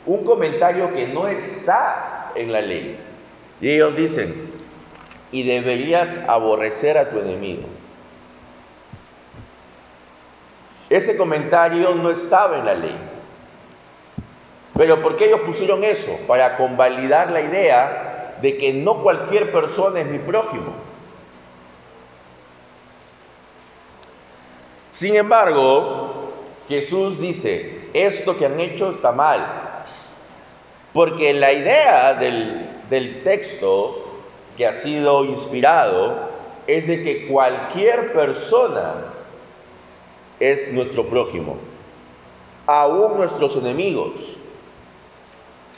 un 0.05 0.25
comentario 0.25 0.93
que 0.93 1.07
no 1.07 1.29
está 1.29 2.33
en 2.35 2.51
la 2.51 2.61
ley. 2.61 2.99
Y 3.61 3.71
ellos 3.71 3.97
dicen, 3.97 4.51
y 5.31 5.45
deberías 5.45 6.19
aborrecer 6.27 6.99
a 6.99 7.11
tu 7.11 7.21
enemigo. 7.21 7.69
Ese 10.91 11.17
comentario 11.17 11.95
no 11.95 12.11
estaba 12.11 12.59
en 12.59 12.65
la 12.65 12.75
ley. 12.75 13.14
Pero 14.77 15.01
¿por 15.01 15.17
qué 15.17 15.27
ellos 15.27 15.41
pusieron 15.41 15.85
eso? 15.85 16.19
Para 16.27 16.57
convalidar 16.57 17.31
la 17.31 17.41
idea 17.41 18.37
de 18.43 18.59
que 18.59 18.73
no 18.73 19.03
cualquier 19.03 19.53
persona 19.53 20.01
es 20.01 20.07
mi 20.07 20.19
prójimo. 20.19 20.73
Sin 24.91 25.15
embargo, 25.17 26.33
Jesús 26.69 27.21
dice, 27.21 27.89
esto 27.93 28.37
que 28.37 28.47
han 28.47 28.59
hecho 28.61 28.91
está 28.91 29.13
mal. 29.13 29.41
Porque 30.93 31.33
la 31.35 31.53
idea 31.53 32.15
del, 32.15 32.69
del 32.91 33.23
texto 33.23 34.05
que 34.57 34.67
ha 34.67 34.75
sido 34.75 35.25
inspirado 35.25 36.31
es 36.67 36.87
de 36.87 37.03
que 37.03 37.27
cualquier 37.27 38.13
persona 38.13 38.95
es 40.41 40.73
nuestro 40.73 41.07
prójimo, 41.07 41.57
aún 42.67 43.17
nuestros 43.17 43.57
enemigos. 43.57 44.13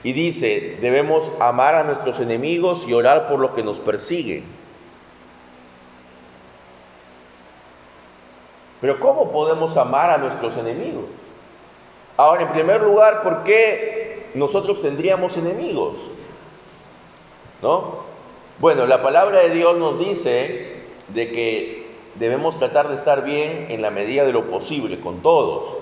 Y 0.06 0.12
dice, 0.12 0.78
debemos 0.80 1.32
amar 1.40 1.74
a 1.74 1.82
nuestros 1.82 2.20
enemigos 2.20 2.84
y 2.86 2.92
orar 2.92 3.26
por 3.28 3.40
los 3.40 3.50
que 3.56 3.64
nos 3.64 3.78
persiguen. 3.78 4.44
Pero 8.80 9.00
¿cómo 9.00 9.32
podemos 9.32 9.76
amar 9.76 10.10
a 10.10 10.18
nuestros 10.18 10.56
enemigos? 10.58 11.06
Ahora, 12.16 12.42
en 12.42 12.52
primer 12.52 12.82
lugar, 12.82 13.24
¿por 13.24 13.42
qué 13.42 14.28
nosotros 14.34 14.80
tendríamos 14.80 15.36
enemigos? 15.38 15.96
¿No? 17.60 18.04
Bueno, 18.60 18.86
la 18.86 19.02
palabra 19.02 19.40
de 19.40 19.50
Dios 19.50 19.76
nos 19.76 19.98
dice 19.98 20.82
de 21.08 21.30
que 21.32 21.86
debemos 22.14 22.60
tratar 22.60 22.90
de 22.90 22.94
estar 22.94 23.24
bien 23.24 23.66
en 23.70 23.82
la 23.82 23.90
medida 23.90 24.24
de 24.24 24.32
lo 24.32 24.44
posible 24.44 25.00
con 25.00 25.20
todos. 25.20 25.78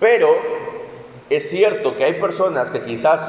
Pero 0.00 0.28
es 1.28 1.48
cierto 1.48 1.96
que 1.96 2.02
hay 2.02 2.14
personas 2.14 2.70
que 2.70 2.82
quizás 2.82 3.20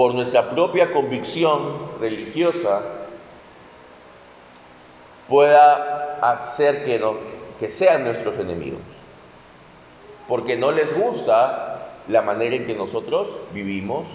por 0.00 0.14
nuestra 0.14 0.48
propia 0.48 0.92
convicción 0.92 1.76
religiosa 2.00 2.80
pueda 5.28 6.16
hacer 6.22 6.86
que, 7.58 7.70
sean 7.70 8.04
nuestros 8.04 8.38
enemigos. 8.38 8.80
Porque 10.26 10.56
no 10.56 10.72
les 10.72 10.96
gusta 10.96 11.90
la 12.08 12.22
manera 12.22 12.56
en 12.56 12.64
que 12.64 12.74
nosotros 12.74 13.28
vivimos, 13.52 14.06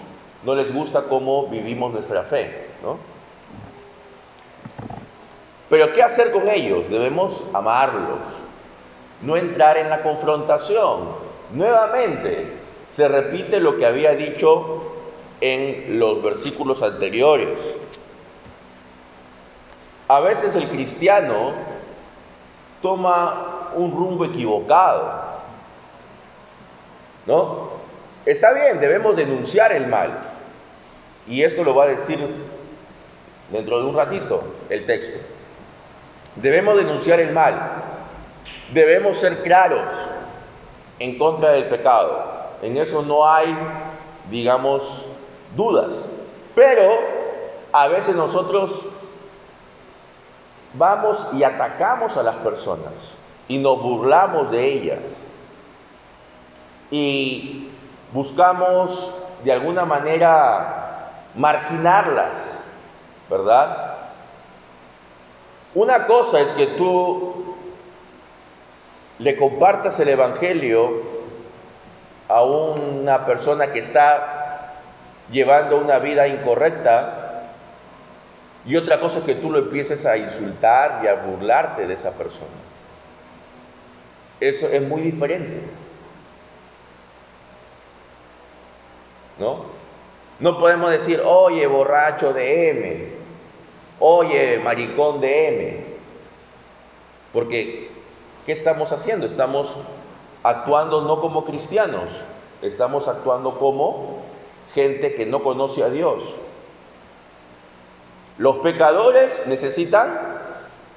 no 0.42 0.56
les 0.56 0.74
gusta 0.74 1.02
cómo 1.02 1.46
vivimos 1.46 1.92
nuestra 1.92 2.24
fe. 2.24 2.66
¿no? 2.82 2.98
Pero 5.70 5.92
¿qué 5.92 6.02
hacer 6.02 6.32
con 6.32 6.48
ellos? 6.48 6.90
Debemos 6.90 7.44
amarlos, 7.52 8.18
no 9.22 9.36
entrar 9.36 9.76
en 9.76 9.88
la 9.88 10.02
confrontación. 10.02 11.10
Nuevamente, 11.52 12.54
se 12.90 13.06
repite 13.06 13.60
lo 13.60 13.76
que 13.76 13.86
había 13.86 14.16
dicho 14.16 14.95
en 15.40 15.98
los 15.98 16.22
versículos 16.22 16.82
anteriores. 16.82 17.48
A 20.08 20.20
veces 20.20 20.54
el 20.54 20.68
cristiano 20.68 21.52
toma 22.80 23.72
un 23.74 23.90
rumbo 23.92 24.24
equivocado. 24.24 25.26
¿No? 27.26 27.70
Está 28.24 28.52
bien, 28.52 28.80
debemos 28.80 29.16
denunciar 29.16 29.72
el 29.72 29.88
mal. 29.88 30.18
Y 31.26 31.42
esto 31.42 31.64
lo 31.64 31.74
va 31.74 31.84
a 31.84 31.88
decir 31.88 32.18
dentro 33.50 33.80
de 33.80 33.84
un 33.86 33.96
ratito 33.96 34.44
el 34.68 34.86
texto. 34.86 35.18
Debemos 36.36 36.76
denunciar 36.76 37.20
el 37.20 37.32
mal. 37.32 37.54
Debemos 38.72 39.18
ser 39.18 39.42
claros 39.42 39.88
en 40.98 41.18
contra 41.18 41.50
del 41.50 41.64
pecado. 41.64 42.46
En 42.62 42.76
eso 42.76 43.02
no 43.02 43.28
hay, 43.28 43.56
digamos, 44.30 45.04
dudas. 45.56 46.08
Pero 46.54 46.98
a 47.72 47.88
veces 47.88 48.14
nosotros 48.14 48.86
vamos 50.74 51.26
y 51.32 51.42
atacamos 51.42 52.16
a 52.16 52.22
las 52.22 52.36
personas 52.36 52.92
y 53.48 53.58
nos 53.58 53.82
burlamos 53.82 54.50
de 54.50 54.72
ellas. 54.72 55.00
Y 56.90 57.68
buscamos 58.12 59.12
de 59.42 59.52
alguna 59.52 59.84
manera 59.84 61.10
marginarlas, 61.34 62.58
¿verdad? 63.28 63.94
Una 65.74 66.06
cosa 66.06 66.40
es 66.40 66.52
que 66.52 66.66
tú 66.68 67.54
le 69.18 69.36
compartas 69.36 69.98
el 70.00 70.08
Evangelio 70.08 71.02
a 72.28 72.42
una 72.42 73.26
persona 73.26 73.72
que 73.72 73.80
está 73.80 74.35
llevando 75.30 75.78
una 75.78 75.98
vida 75.98 76.28
incorrecta 76.28 77.26
y 78.66 78.76
otra 78.76 78.98
cosa 78.98 79.18
es 79.18 79.24
que 79.24 79.36
tú 79.36 79.50
lo 79.50 79.58
empieces 79.58 80.04
a 80.06 80.16
insultar 80.16 81.00
y 81.04 81.06
a 81.06 81.14
burlarte 81.14 81.86
de 81.86 81.94
esa 81.94 82.12
persona. 82.12 82.50
Eso 84.40 84.66
es 84.66 84.82
muy 84.82 85.02
diferente. 85.02 85.62
¿No? 89.38 89.76
No 90.40 90.58
podemos 90.58 90.90
decir, 90.90 91.22
oye, 91.24 91.66
borracho 91.66 92.32
de 92.32 92.70
M, 92.70 93.08
oye, 94.00 94.58
maricón 94.58 95.20
de 95.20 95.48
M. 95.48 95.84
Porque, 97.32 97.90
¿qué 98.44 98.52
estamos 98.52 98.92
haciendo? 98.92 99.26
Estamos 99.26 99.76
actuando 100.42 101.02
no 101.02 101.20
como 101.20 101.44
cristianos, 101.44 102.08
estamos 102.62 103.08
actuando 103.08 103.58
como 103.58 104.22
gente 104.76 105.14
que 105.14 105.24
no 105.24 105.42
conoce 105.42 105.82
a 105.82 105.88
Dios. 105.88 106.22
Los 108.36 108.56
pecadores 108.56 109.42
necesitan 109.46 110.36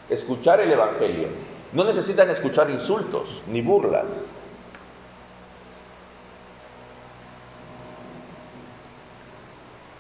escuchar 0.10 0.60
el 0.60 0.70
Evangelio, 0.70 1.30
no 1.72 1.86
necesitan 1.86 2.30
escuchar 2.30 2.70
insultos 2.70 3.42
ni 3.48 3.62
burlas. 3.62 4.24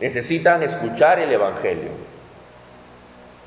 Necesitan 0.02 0.62
escuchar 0.63 1.20
el 1.20 1.32
Evangelio. 1.32 1.92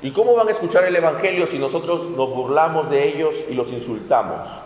¿Y 0.01 0.11
cómo 0.11 0.33
van 0.33 0.47
a 0.47 0.51
escuchar 0.51 0.85
el 0.85 0.95
Evangelio 0.95 1.45
si 1.45 1.59
nosotros 1.59 2.09
nos 2.09 2.29
burlamos 2.29 2.89
de 2.89 3.07
ellos 3.07 3.35
y 3.49 3.53
los 3.53 3.69
insultamos? 3.69 4.63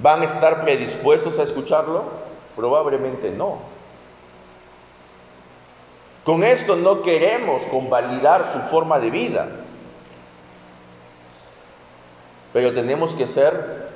¿Van 0.00 0.22
a 0.22 0.26
estar 0.26 0.62
predispuestos 0.62 1.38
a 1.40 1.42
escucharlo? 1.42 2.27
Probablemente 2.58 3.30
no. 3.30 3.58
Con 6.24 6.42
esto 6.42 6.74
no 6.74 7.02
queremos 7.02 7.62
convalidar 7.66 8.50
su 8.52 8.58
forma 8.68 8.98
de 8.98 9.10
vida, 9.10 9.48
pero 12.52 12.74
tenemos 12.74 13.14
que 13.14 13.28
ser 13.28 13.90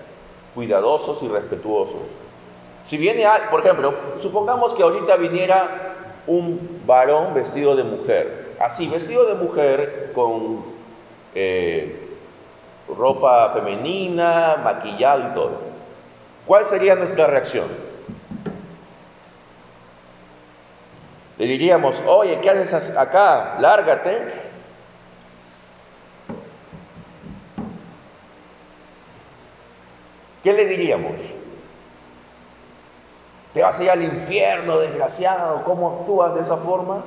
cuidadosos 0.55 1.21
y 1.25 1.29
respetuosos. 1.29 2.03
Si 2.85 2.99
viene, 2.99 3.27
por 3.51 3.59
ejemplo, 3.59 3.95
supongamos 4.21 4.75
que 4.75 4.85
ahorita 4.85 5.17
viniera 5.17 5.97
un 6.29 6.85
varón 6.87 7.35
vestido 7.35 7.75
de 7.75 7.83
mujer, 7.83 8.55
así, 8.61 8.87
vestido 8.87 9.27
de 9.27 9.35
mujer 9.35 10.13
con 10.15 10.65
eh, 11.35 12.17
ropa 12.97 13.51
femenina, 13.55 14.59
maquillado 14.63 15.31
y 15.33 15.35
todo. 15.35 15.59
¿Cuál 16.47 16.65
sería 16.67 16.95
nuestra 16.95 17.27
reacción? 17.27 17.92
Le 21.39 21.47
diríamos, 21.47 21.95
oye, 22.07 22.39
¿qué 22.41 22.51
haces 22.51 22.97
acá? 22.97 23.57
Lárgate. 23.61 24.53
¿Qué 30.43 30.53
le 30.53 30.67
diríamos? 30.67 31.13
Te 33.55 33.63
vas 33.63 33.79
a 33.79 33.85
ir 33.85 33.91
al 33.91 34.03
infierno, 34.03 34.79
desgraciado. 34.79 35.63
¿Cómo 35.65 36.01
actúas 36.01 36.35
de 36.35 36.41
esa 36.41 36.57
forma? 36.57 37.03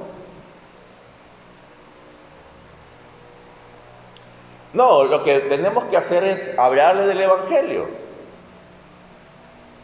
No, 4.73 5.05
lo 5.05 5.23
que 5.23 5.39
tenemos 5.39 5.85
que 5.85 5.97
hacer 5.97 6.23
es 6.23 6.57
hablarle 6.59 7.07
del 7.07 7.21
Evangelio. 7.21 7.87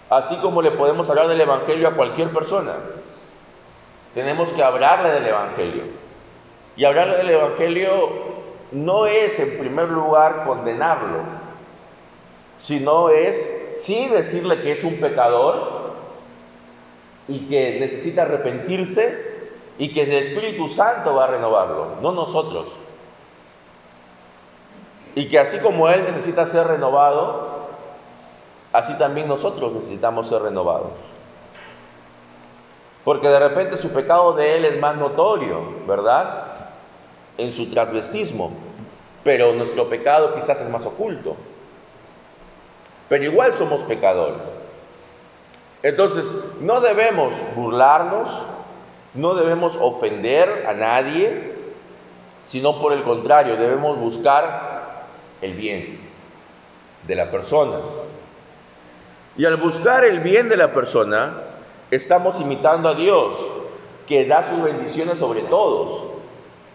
Así 0.09 0.35
como 0.37 0.61
le 0.61 0.71
podemos 0.71 1.09
hablar 1.09 1.27
del 1.27 1.39
Evangelio 1.39 1.87
a 1.87 1.95
cualquier 1.95 2.33
persona. 2.33 2.73
Tenemos 4.13 4.51
que 4.53 4.63
hablarle 4.63 5.09
del 5.11 5.27
Evangelio. 5.27 5.83
Y 6.75 6.85
hablarle 6.85 7.17
del 7.17 7.29
Evangelio 7.31 8.09
no 8.71 9.05
es 9.05 9.39
en 9.39 9.57
primer 9.57 9.89
lugar 9.89 10.43
condenarlo, 10.45 11.19
sino 12.61 13.09
es 13.09 13.75
sí 13.77 14.07
decirle 14.07 14.61
que 14.61 14.73
es 14.73 14.83
un 14.83 14.99
pecador, 14.99 15.81
y 17.31 17.39
que 17.47 17.77
necesita 17.79 18.23
arrepentirse 18.23 19.31
y 19.77 19.91
que 19.91 20.03
el 20.03 20.11
Espíritu 20.11 20.67
Santo 20.67 21.15
va 21.15 21.25
a 21.25 21.27
renovarlo, 21.27 21.95
no 22.01 22.11
nosotros. 22.11 22.67
Y 25.15 25.27
que 25.27 25.39
así 25.39 25.57
como 25.59 25.89
Él 25.89 26.03
necesita 26.05 26.45
ser 26.47 26.67
renovado, 26.67 27.67
así 28.73 28.97
también 28.97 29.27
nosotros 29.27 29.73
necesitamos 29.73 30.27
ser 30.29 30.41
renovados. 30.41 30.91
Porque 33.03 33.27
de 33.27 33.39
repente 33.39 33.77
su 33.77 33.89
pecado 33.91 34.33
de 34.33 34.55
Él 34.57 34.65
es 34.65 34.79
más 34.79 34.95
notorio, 34.95 35.61
¿verdad? 35.87 36.45
En 37.37 37.51
su 37.51 37.69
transvestismo. 37.69 38.51
Pero 39.23 39.53
nuestro 39.53 39.89
pecado 39.89 40.35
quizás 40.35 40.61
es 40.61 40.69
más 40.69 40.85
oculto. 40.85 41.35
Pero 43.09 43.23
igual 43.23 43.53
somos 43.53 43.81
pecadores. 43.83 44.41
Entonces, 45.83 46.33
no 46.59 46.79
debemos 46.79 47.33
burlarnos, 47.55 48.29
no 49.15 49.33
debemos 49.33 49.75
ofender 49.79 50.65
a 50.67 50.73
nadie, 50.73 51.55
sino 52.45 52.79
por 52.79 52.93
el 52.93 53.03
contrario, 53.03 53.57
debemos 53.57 53.97
buscar 53.97 55.07
el 55.41 55.53
bien 55.53 55.99
de 57.07 57.15
la 57.15 57.31
persona. 57.31 57.77
Y 59.37 59.45
al 59.45 59.57
buscar 59.57 60.05
el 60.05 60.19
bien 60.19 60.49
de 60.49 60.57
la 60.57 60.71
persona, 60.71 61.33
estamos 61.91 62.39
imitando 62.39 62.89
a 62.89 62.95
Dios, 62.95 63.35
que 64.07 64.25
da 64.25 64.43
sus 64.43 64.63
bendiciones 64.63 65.19
sobre 65.19 65.41
todos. 65.43 66.03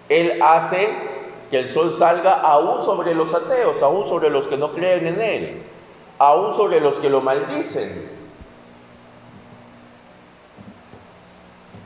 Él 0.08 0.40
hace 0.42 0.88
que 1.50 1.58
el 1.58 1.70
sol 1.70 1.94
salga 1.96 2.34
aún 2.40 2.82
sobre 2.82 3.14
los 3.14 3.34
ateos, 3.34 3.82
aún 3.82 4.06
sobre 4.06 4.30
los 4.30 4.46
que 4.46 4.56
no 4.56 4.72
creen 4.72 5.06
en 5.06 5.20
Él, 5.20 5.62
aún 6.18 6.54
sobre 6.54 6.80
los 6.80 6.96
que 6.96 7.10
lo 7.10 7.20
maldicen. 7.22 8.16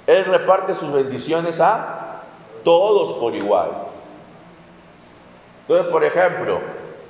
Él 0.07 0.25
reparte 0.25 0.75
sus 0.75 0.93
bendiciones 0.93 1.61
a 1.61 2.23
todos 2.65 3.13
por 3.15 3.35
igual. 3.35 3.71
Entonces, 5.63 5.87
por 5.93 6.05
ejemplo, 6.05 6.61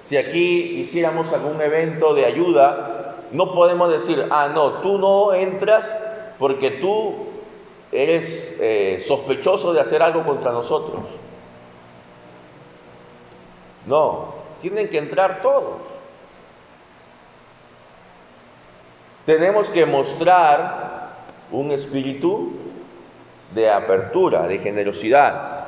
si 0.02 0.18
aquí 0.18 0.80
hiciéramos 0.80 1.33
algún 1.33 1.61
evento 1.62 2.14
de 2.14 2.26
ayuda, 2.26 3.16
no 3.33 3.54
podemos 3.54 3.90
decir, 3.90 4.26
ah, 4.30 4.50
no, 4.52 4.72
tú 4.80 4.98
no 4.98 5.33
entras 5.33 5.96
porque 6.40 6.70
tú 6.70 7.26
eres 7.92 8.57
eh, 8.61 9.05
sospechoso 9.07 9.74
de 9.74 9.81
hacer 9.81 10.03
algo 10.03 10.24
contra 10.24 10.50
nosotros. 10.53 11.03
No, 13.87 14.33
tienen 14.62 14.88
que 14.88 14.96
entrar 14.96 15.42
todos. 15.42 15.83
Tenemos 19.26 19.68
que 19.68 19.85
mostrar 19.85 21.11
un 21.53 21.72
espíritu 21.72 22.53
de 23.55 23.70
apertura, 23.70 24.48
de 24.48 24.61
generosidad. 24.61 25.66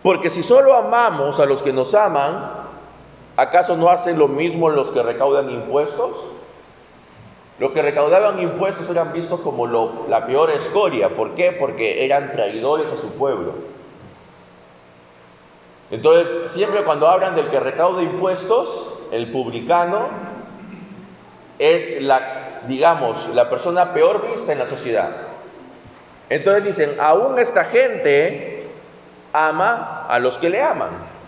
Porque 0.00 0.30
si 0.30 0.44
solo 0.44 0.74
amamos 0.74 1.40
a 1.40 1.46
los 1.46 1.60
que 1.60 1.72
nos 1.72 1.92
aman, 1.96 2.52
¿acaso 3.36 3.76
no 3.76 3.88
hacen 3.88 4.16
lo 4.16 4.28
mismo 4.28 4.70
los 4.70 4.92
que 4.92 5.02
recaudan 5.02 5.50
impuestos? 5.50 6.39
Los 7.60 7.72
que 7.72 7.82
recaudaban 7.82 8.40
impuestos 8.40 8.88
eran 8.88 9.12
vistos 9.12 9.40
como 9.40 9.66
la 10.08 10.26
peor 10.26 10.50
escoria. 10.50 11.10
¿Por 11.10 11.34
qué? 11.34 11.52
Porque 11.52 12.06
eran 12.06 12.32
traidores 12.32 12.90
a 12.90 12.96
su 12.96 13.10
pueblo. 13.12 13.52
Entonces, 15.90 16.50
siempre 16.50 16.82
cuando 16.84 17.06
hablan 17.06 17.36
del 17.36 17.50
que 17.50 17.60
recauda 17.60 18.02
impuestos, 18.02 18.94
el 19.12 19.30
publicano 19.30 20.08
es 21.58 22.00
la, 22.00 22.62
digamos, 22.66 23.28
la 23.34 23.50
persona 23.50 23.92
peor 23.92 24.30
vista 24.30 24.52
en 24.52 24.60
la 24.60 24.66
sociedad. 24.66 25.10
Entonces 26.30 26.64
dicen, 26.64 26.96
aún 26.98 27.38
esta 27.38 27.64
gente 27.64 28.68
ama 29.34 30.06
a 30.08 30.18
los 30.18 30.38
que 30.38 30.48
le 30.48 30.62
aman. 30.62 31.19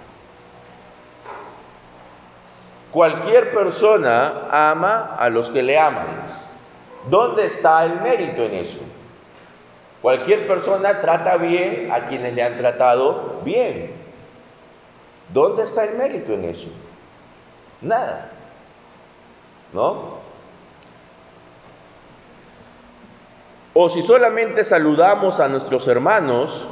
Cualquier 2.92 3.54
persona 3.54 4.48
ama 4.50 5.16
a 5.18 5.30
los 5.30 5.48
que 5.50 5.62
le 5.62 5.78
aman. 5.78 6.06
¿Dónde 7.08 7.46
está 7.46 7.84
el 7.86 8.00
mérito 8.02 8.42
en 8.42 8.54
eso? 8.54 8.80
Cualquier 10.02 10.46
persona 10.46 11.00
trata 11.00 11.36
bien 11.38 11.90
a 11.90 12.08
quienes 12.08 12.34
le 12.34 12.42
han 12.42 12.58
tratado 12.58 13.40
bien. 13.44 13.92
¿Dónde 15.32 15.62
está 15.62 15.84
el 15.84 15.96
mérito 15.96 16.34
en 16.34 16.44
eso? 16.44 16.68
Nada. 17.80 18.30
¿No? 19.72 20.20
O 23.72 23.88
si 23.88 24.02
solamente 24.02 24.64
saludamos 24.64 25.40
a 25.40 25.48
nuestros 25.48 25.88
hermanos, 25.88 26.66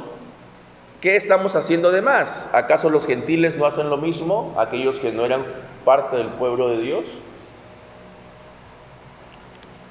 ¿qué 1.01 1.15
estamos 1.15 1.55
haciendo 1.55 1.91
de 1.91 2.03
más? 2.03 2.47
¿Acaso 2.53 2.89
los 2.89 3.07
gentiles 3.07 3.57
no 3.57 3.65
hacen 3.65 3.89
lo 3.89 3.97
mismo, 3.97 4.53
aquellos 4.57 4.99
que 4.99 5.11
no 5.11 5.25
eran 5.25 5.43
parte 5.83 6.15
del 6.15 6.27
pueblo 6.27 6.69
de 6.69 6.77
Dios? 6.77 7.05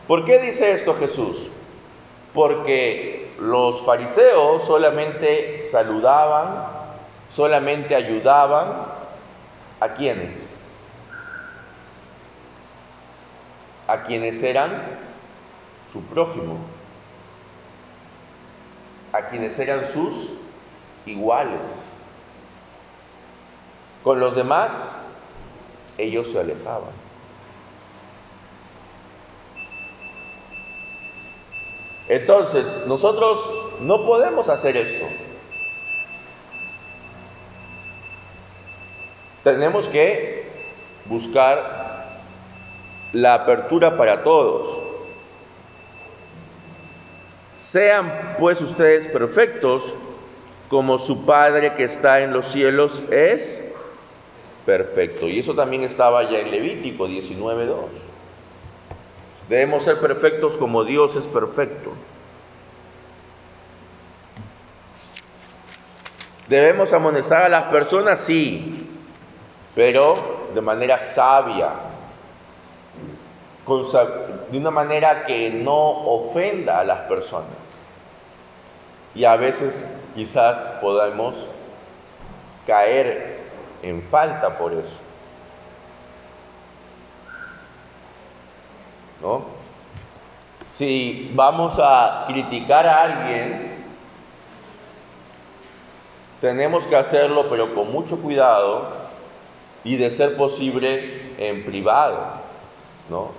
¿Por 0.07 0.25
qué 0.25 0.39
dice 0.39 0.73
esto 0.73 0.95
Jesús? 0.95 1.49
Porque 2.33 3.33
los 3.41 3.85
fariseos 3.85 4.65
solamente 4.65 5.63
saludaban, 5.63 6.67
solamente 7.31 7.95
ayudaban 7.97 8.69
a 9.81 9.89
quienes? 9.95 10.39
A 13.89 14.05
quienes 14.05 14.41
eran 14.43 14.71
su 15.93 16.03
prójimo, 16.03 16.59
a 19.13 19.23
quienes 19.23 19.59
eran 19.59 19.89
sus 19.93 20.40
iguales. 21.11 21.61
Con 24.03 24.21
los 24.21 24.35
demás 24.35 24.97
ellos 25.99 26.31
se 26.31 26.41
alejaban. 26.41 26.91
Entonces, 32.09 32.87
nosotros 32.87 33.41
no 33.81 34.05
podemos 34.05 34.49
hacer 34.49 34.77
esto. 34.77 35.07
Tenemos 39.45 39.89
que 39.89 40.51
buscar 41.07 42.21
la 43.13 43.35
apertura 43.35 43.97
para 43.97 44.23
todos. 44.23 44.83
Sean 47.59 48.35
pues 48.39 48.61
ustedes 48.61 49.07
perfectos 49.07 49.95
como 50.71 51.01
su 51.01 51.27
Padre 51.27 51.75
que 51.75 51.85
está 51.85 52.21
en 52.21 52.33
los 52.33 52.47
cielos 52.47 53.03
es 53.11 53.63
perfecto. 54.65 55.29
Y 55.29 55.41
eso 55.41 55.55
también 55.55 55.83
estaba 55.83 56.31
ya 56.31 56.39
en 56.39 56.53
Levítico 56.53 57.09
19.2. 57.09 57.75
Debemos 59.49 59.83
ser 59.83 60.01
perfectos 60.01 60.57
como 60.57 60.85
Dios 60.85 61.17
es 61.17 61.25
perfecto. 61.25 61.91
Debemos 66.47 66.93
amonestar 66.93 67.43
a 67.43 67.49
las 67.49 67.65
personas, 67.65 68.21
sí, 68.21 68.89
pero 69.75 70.49
de 70.55 70.61
manera 70.61 71.01
sabia, 71.01 71.71
de 74.51 74.59
una 74.59 74.71
manera 74.71 75.25
que 75.25 75.51
no 75.51 75.77
ofenda 75.77 76.81
a 76.81 76.85
las 76.85 77.01
personas. 77.09 77.51
Y 79.15 79.25
a 79.25 79.37
veces 79.37 79.85
quizás 80.21 80.59
podamos 80.83 81.35
caer 82.67 83.39
en 83.83 84.03
falta 84.11 84.59
por 84.59 84.75
eso. 84.75 84.99
¿No? 89.23 89.45
Si 90.69 91.31
vamos 91.35 91.75
a 91.79 92.27
criticar 92.29 92.87
a 92.87 93.03
alguien, 93.05 93.83
tenemos 96.43 96.85
que 96.85 96.97
hacerlo 96.97 97.49
pero 97.49 97.75
con 97.75 97.91
mucho 97.91 98.21
cuidado 98.21 98.89
y 99.85 99.97
de 99.97 100.11
ser 100.11 100.37
posible 100.37 101.33
en 101.39 101.65
privado, 101.65 102.19
¿no? 103.09 103.31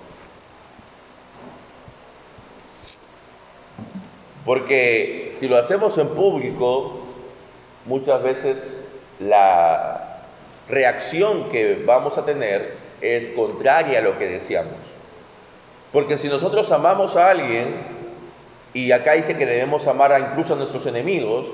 Porque 4.46 5.30
si 5.34 5.48
lo 5.48 5.58
hacemos 5.58 5.98
en 5.98 6.10
público, 6.10 7.00
muchas 7.86 8.24
veces 8.24 8.88
la 9.20 10.22
reacción 10.68 11.50
que 11.50 11.84
vamos 11.86 12.18
a 12.18 12.26
tener 12.26 12.76
es 13.02 13.30
contraria 13.32 14.00
a 14.00 14.02
lo 14.02 14.18
que 14.18 14.28
deseamos. 14.28 14.78
Porque 15.92 16.18
si 16.18 16.28
nosotros 16.28 16.72
amamos 16.72 17.16
a 17.16 17.30
alguien, 17.30 17.76
y 18.74 18.92
acá 18.92 19.14
dice 19.14 19.38
que 19.38 19.46
debemos 19.46 19.86
amar 19.88 20.14
a 20.14 20.20
incluso 20.20 20.54
a 20.54 20.58
nuestros 20.58 20.86
enemigos, 20.86 21.48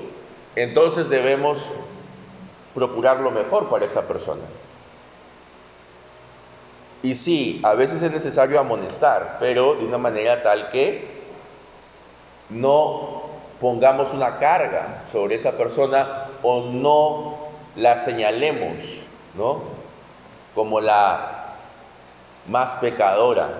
entonces 0.54 1.08
debemos 1.08 1.64
procurar 2.74 3.20
lo 3.20 3.30
mejor 3.30 3.68
para 3.68 3.86
esa 3.86 4.02
persona. 4.02 4.42
Y 7.02 7.14
sí, 7.14 7.60
a 7.64 7.74
veces 7.74 8.02
es 8.02 8.10
necesario 8.10 8.58
amonestar, 8.58 9.36
pero 9.40 9.74
de 9.74 9.84
una 9.84 9.98
manera 9.98 10.42
tal 10.42 10.70
que 10.70 11.17
no 12.50 13.22
pongamos 13.60 14.12
una 14.12 14.38
carga 14.38 15.04
sobre 15.10 15.34
esa 15.34 15.52
persona 15.52 16.26
o 16.42 16.62
no 16.70 17.38
la 17.76 17.96
señalemos, 17.96 18.76
¿no? 19.34 19.62
Como 20.54 20.80
la 20.80 21.54
más 22.46 22.74
pecadora. 22.80 23.50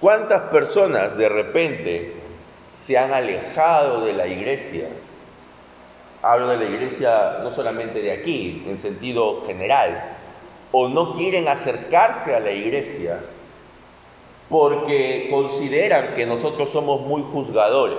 ¿Cuántas 0.00 0.42
personas 0.50 1.16
de 1.16 1.28
repente 1.28 2.14
se 2.76 2.98
han 2.98 3.12
alejado 3.12 4.04
de 4.04 4.14
la 4.14 4.26
iglesia? 4.26 4.88
Hablo 6.22 6.48
de 6.48 6.56
la 6.56 6.64
iglesia 6.64 7.38
no 7.42 7.50
solamente 7.50 8.00
de 8.00 8.12
aquí, 8.12 8.64
en 8.66 8.78
sentido 8.78 9.44
general, 9.46 10.16
o 10.72 10.88
no 10.88 11.14
quieren 11.14 11.48
acercarse 11.48 12.34
a 12.34 12.40
la 12.40 12.50
iglesia 12.50 13.20
porque 14.52 15.28
consideran 15.30 16.14
que 16.14 16.26
nosotros 16.26 16.70
somos 16.70 17.00
muy 17.00 17.22
juzgadores, 17.22 17.96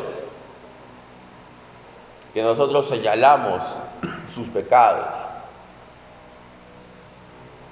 que 2.31 2.43
nosotros 2.43 2.87
señalamos 2.87 3.63
sus 4.31 4.49
pecados. 4.49 5.07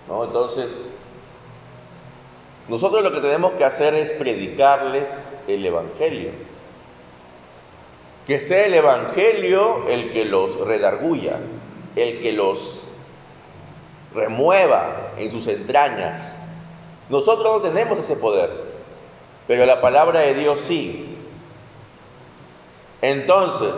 Entonces, 0.09 0.87
nosotros 2.67 3.03
lo 3.03 3.13
que 3.13 3.21
tenemos 3.21 3.51
que 3.53 3.65
hacer 3.65 3.93
es 3.93 4.09
predicarles 4.13 5.07
el 5.47 5.63
Evangelio. 5.63 6.31
Que 8.25 8.39
sea 8.39 8.65
el 8.65 8.73
Evangelio 8.73 9.87
el 9.89 10.11
que 10.11 10.25
los 10.25 10.59
redarguya, 10.59 11.37
el 11.95 12.19
que 12.23 12.31
los 12.31 12.87
remueva 14.15 15.11
en 15.19 15.29
sus 15.29 15.45
entrañas. 15.45 16.33
Nosotros 17.09 17.61
no 17.61 17.61
tenemos 17.61 17.99
ese 17.99 18.15
poder 18.15 18.70
pero 19.47 19.65
la 19.65 19.81
palabra 19.81 20.21
de 20.21 20.33
Dios 20.35 20.61
sí. 20.61 21.17
Entonces, 23.01 23.73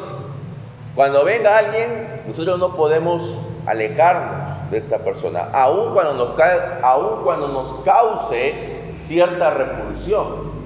cuando 0.95 1.23
venga 1.23 1.57
alguien, 1.57 2.21
nosotros 2.27 2.59
no 2.59 2.75
podemos 2.75 3.37
alejarnos 3.65 4.69
de 4.69 4.77
esta 4.77 4.99
persona, 4.99 5.49
aun 5.53 5.93
cuando 5.93 6.13
nos, 6.13 6.39
aun 6.83 7.23
cuando 7.23 7.47
nos 7.47 7.73
cause 7.83 8.53
cierta 8.95 9.51
repulsión. 9.51 10.63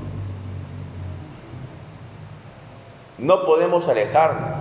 No 3.18 3.46
podemos 3.46 3.88
alejarnos, 3.88 4.60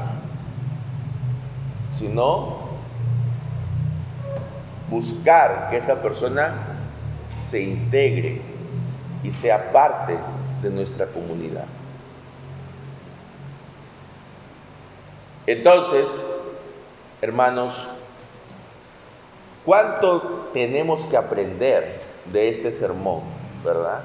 sino 1.95 2.57
buscar 4.91 5.69
que 5.71 5.79
esa 5.79 5.97
persona 5.97 6.55
se 7.51 7.63
integre 7.63 8.41
y 9.27 9.33
sea 9.33 9.73
parte 9.73 10.17
de 10.63 10.71
nuestra 10.71 11.07
comunidad. 11.07 11.65
Entonces, 15.47 16.09
hermanos, 17.21 17.89
¿cuánto 19.65 20.49
tenemos 20.53 21.05
que 21.07 21.17
aprender 21.17 22.01
de 22.33 22.51
este 22.51 22.73
sermón, 22.73 23.23
verdad? 23.65 24.03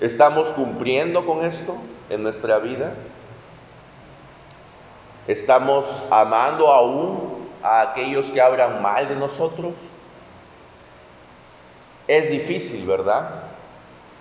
¿Estamos 0.00 0.50
cumpliendo 0.50 1.24
con 1.24 1.44
esto 1.44 1.76
en 2.10 2.24
nuestra 2.24 2.58
vida? 2.58 2.92
¿Estamos 5.28 5.86
amando 6.10 6.72
aún 6.72 7.48
a 7.62 7.82
aquellos 7.82 8.26
que 8.30 8.40
hablan 8.40 8.82
mal 8.82 9.08
de 9.08 9.14
nosotros? 9.14 9.74
Es 12.08 12.30
difícil, 12.30 12.86
¿verdad? 12.86 13.30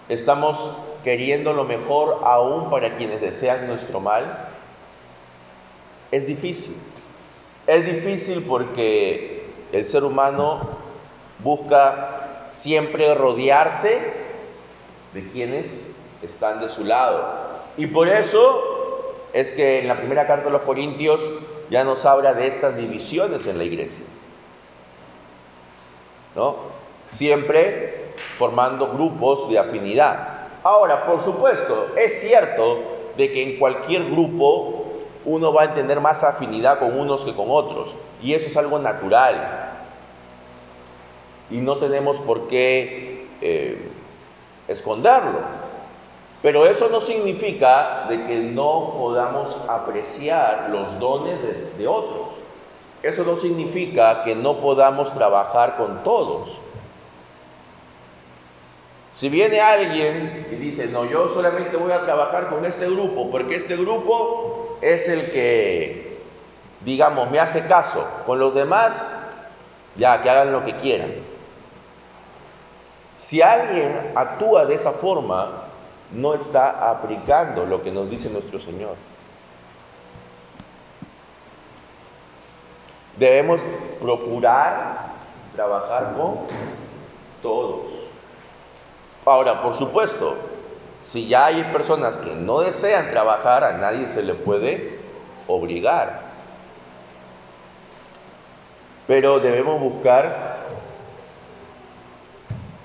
Estamos 0.10 0.72
queriendo 1.04 1.54
lo 1.54 1.64
mejor 1.64 2.22
aún 2.24 2.70
para 2.70 2.98
quienes 2.98 3.22
desean 3.22 3.68
nuestro 3.68 4.00
mal. 4.00 4.50
Es 6.12 6.26
difícil. 6.26 6.76
Es 7.68 7.86
difícil 7.86 8.44
porque 8.48 9.46
el 9.72 9.86
ser 9.86 10.04
humano 10.04 10.62
busca 11.44 12.50
siempre 12.52 13.14
rodearse 13.14 14.14
de 15.14 15.28
quienes 15.30 15.96
están 16.22 16.60
de 16.62 16.70
su 16.70 16.84
lado. 16.84 17.24
Y 17.78 17.88
por 17.88 18.08
eso 18.08 19.14
es 19.34 19.52
que 19.52 19.80
en 19.80 19.88
la 19.88 19.98
primera 19.98 20.28
carta 20.28 20.46
de 20.46 20.52
los 20.52 20.62
Corintios 20.62 21.22
ya 21.70 21.84
nos 21.84 22.06
habla 22.06 22.34
de 22.34 22.48
estas 22.48 22.76
divisiones 22.78 23.46
en 23.48 23.58
la 23.58 23.64
iglesia. 23.64 24.06
¿No? 26.36 26.85
Siempre 27.10 28.14
formando 28.38 28.88
grupos 28.92 29.50
de 29.50 29.60
afinidad. 29.60 30.36
Ahora, 30.64 31.06
por 31.06 31.22
supuesto, 31.22 31.90
es 31.96 32.22
cierto 32.22 32.80
de 33.18 33.32
que 33.32 33.44
en 33.44 33.60
cualquier 33.60 34.10
grupo 34.10 34.86
uno 35.26 35.54
va 35.54 35.64
a 35.64 35.74
tener 35.74 36.00
más 36.02 36.24
afinidad 36.24 36.80
con 36.80 37.00
unos 37.00 37.24
que 37.24 37.34
con 37.36 37.48
otros, 37.50 37.96
y 38.22 38.34
eso 38.34 38.48
es 38.48 38.58
algo 38.58 38.80
natural. 38.80 39.72
Y 41.50 41.58
no 41.58 41.78
tenemos 41.78 42.18
por 42.18 42.48
qué 42.48 43.28
eh, 43.42 43.90
esconderlo. 44.68 45.40
Pero 46.42 46.68
eso 46.68 46.90
no 46.90 47.02
significa 47.02 48.06
de 48.08 48.24
que 48.26 48.38
no 48.38 48.94
podamos 48.98 49.58
apreciar 49.68 50.70
los 50.72 51.00
dones 51.00 51.42
de, 51.42 51.72
de 51.78 51.88
otros. 51.88 52.28
Eso 53.02 53.24
no 53.24 53.38
significa 53.38 54.24
que 54.24 54.36
no 54.36 54.58
podamos 54.58 55.14
trabajar 55.14 55.78
con 55.78 56.04
todos. 56.04 56.65
Si 59.16 59.30
viene 59.30 59.62
alguien 59.62 60.48
y 60.52 60.56
dice, 60.56 60.88
no, 60.88 61.06
yo 61.06 61.30
solamente 61.30 61.78
voy 61.78 61.94
a 61.94 62.04
trabajar 62.04 62.50
con 62.50 62.66
este 62.66 62.86
grupo, 62.86 63.32
porque 63.32 63.56
este 63.56 63.78
grupo 63.78 64.78
es 64.82 65.08
el 65.08 65.32
que, 65.32 66.20
digamos, 66.82 67.32
me 67.32 67.40
hace 67.40 67.66
caso, 67.66 68.06
con 68.26 68.40
los 68.40 68.54
demás, 68.54 69.10
ya, 69.96 70.22
que 70.22 70.30
hagan 70.30 70.52
lo 70.52 70.66
que 70.66 70.76
quieran. 70.76 71.14
Si 73.18 73.42
alguien 73.42 74.12
actúa 74.16 74.66
de 74.66 74.76
esa 74.76 74.92
forma, 74.92 75.64
no 76.12 76.34
está 76.34 76.90
aplicando 76.90 77.66
lo 77.66 77.82
que 77.82 77.92
nos 77.92 78.10
dice 78.10 78.30
nuestro 78.30 78.60
Señor. 78.60 78.96
Debemos 83.18 83.62
procurar 84.02 85.06
trabajar 85.56 86.14
con 86.18 86.40
todos. 87.42 88.15
Ahora, 89.26 89.64
por 89.64 89.76
supuesto, 89.76 90.36
si 91.04 91.28
ya 91.28 91.48
hay 91.48 91.64
personas 91.66 92.18
que 92.18 92.32
no 92.32 92.60
desean 92.60 93.10
trabajar, 93.10 93.64
a 93.64 93.74
nadie 93.74 94.08
se 94.08 94.22
le 94.22 94.36
puede 94.36 95.00
obligar. 95.48 96.22
Pero 99.08 99.40
debemos 99.40 99.80
buscar 99.80 100.58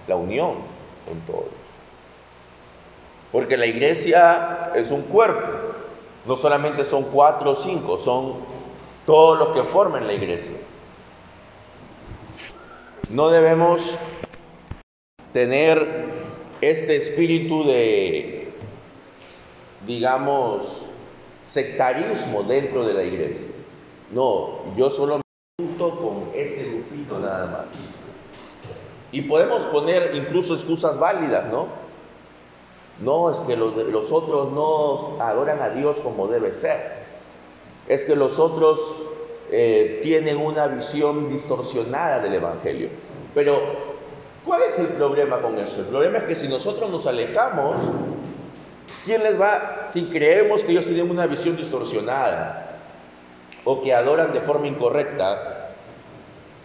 la 0.06 0.16
unión 0.16 0.56
con 1.06 1.20
todos. 1.20 1.48
Porque 3.32 3.56
la 3.56 3.66
iglesia 3.66 4.70
es 4.74 4.90
un 4.90 5.02
cuerpo. 5.02 5.46
No 6.26 6.36
solamente 6.36 6.84
son 6.84 7.04
cuatro 7.04 7.52
o 7.52 7.56
cinco, 7.56 7.98
son 7.98 8.34
todos 9.06 9.38
los 9.38 9.48
que 9.48 9.62
forman 9.62 10.06
la 10.06 10.12
iglesia. 10.12 10.56
No 13.08 13.28
debemos 13.28 13.82
tener 15.32 16.19
este 16.60 16.96
espíritu 16.96 17.64
de, 17.64 18.48
digamos, 19.86 20.86
sectarismo 21.44 22.42
dentro 22.42 22.86
de 22.86 22.94
la 22.94 23.04
iglesia. 23.04 23.46
No, 24.12 24.74
yo 24.76 24.90
solo 24.90 25.18
me 25.18 25.66
junto 25.66 26.00
con 26.00 26.30
este 26.34 26.64
grupito 26.64 27.18
nada 27.18 27.46
más. 27.46 27.66
Y 29.12 29.22
podemos 29.22 29.64
poner 29.64 30.14
incluso 30.14 30.54
excusas 30.54 30.98
válidas, 30.98 31.50
¿no? 31.50 31.66
No, 33.02 33.30
es 33.30 33.40
que 33.40 33.56
los, 33.56 33.74
los 33.74 34.12
otros 34.12 34.52
no 34.52 35.20
adoran 35.22 35.60
a 35.62 35.70
Dios 35.70 35.98
como 36.00 36.28
debe 36.28 36.52
ser. 36.52 37.00
Es 37.88 38.04
que 38.04 38.14
los 38.14 38.38
otros 38.38 38.78
eh, 39.50 40.00
tienen 40.02 40.36
una 40.36 40.68
visión 40.68 41.28
distorsionada 41.28 42.20
del 42.20 42.34
Evangelio. 42.34 42.90
Pero 43.34 43.89
¿Cuál 44.44 44.62
es 44.62 44.78
el 44.78 44.86
problema 44.88 45.40
con 45.40 45.58
eso? 45.58 45.80
El 45.80 45.86
problema 45.86 46.18
es 46.18 46.24
que 46.24 46.36
si 46.36 46.48
nosotros 46.48 46.90
nos 46.90 47.06
alejamos, 47.06 47.76
¿quién 49.04 49.22
les 49.22 49.40
va, 49.40 49.82
si 49.86 50.04
creemos 50.06 50.64
que 50.64 50.72
ellos 50.72 50.86
tienen 50.86 51.10
una 51.10 51.26
visión 51.26 51.56
distorsionada 51.56 52.78
o 53.64 53.82
que 53.82 53.92
adoran 53.94 54.32
de 54.32 54.40
forma 54.40 54.66
incorrecta, 54.66 55.70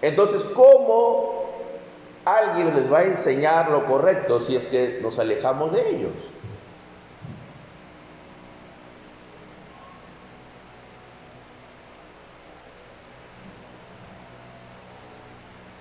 entonces 0.01 0.43
¿cómo 0.43 1.45
alguien 2.23 2.75
les 2.75 2.91
va 2.91 2.99
a 2.99 3.05
enseñar 3.05 3.69
lo 3.69 3.85
correcto 3.85 4.39
si 4.39 4.55
es 4.55 4.67
que 4.67 4.99
nos 5.01 5.19
alejamos 5.19 5.73
de 5.73 5.89
ellos? 5.89 6.11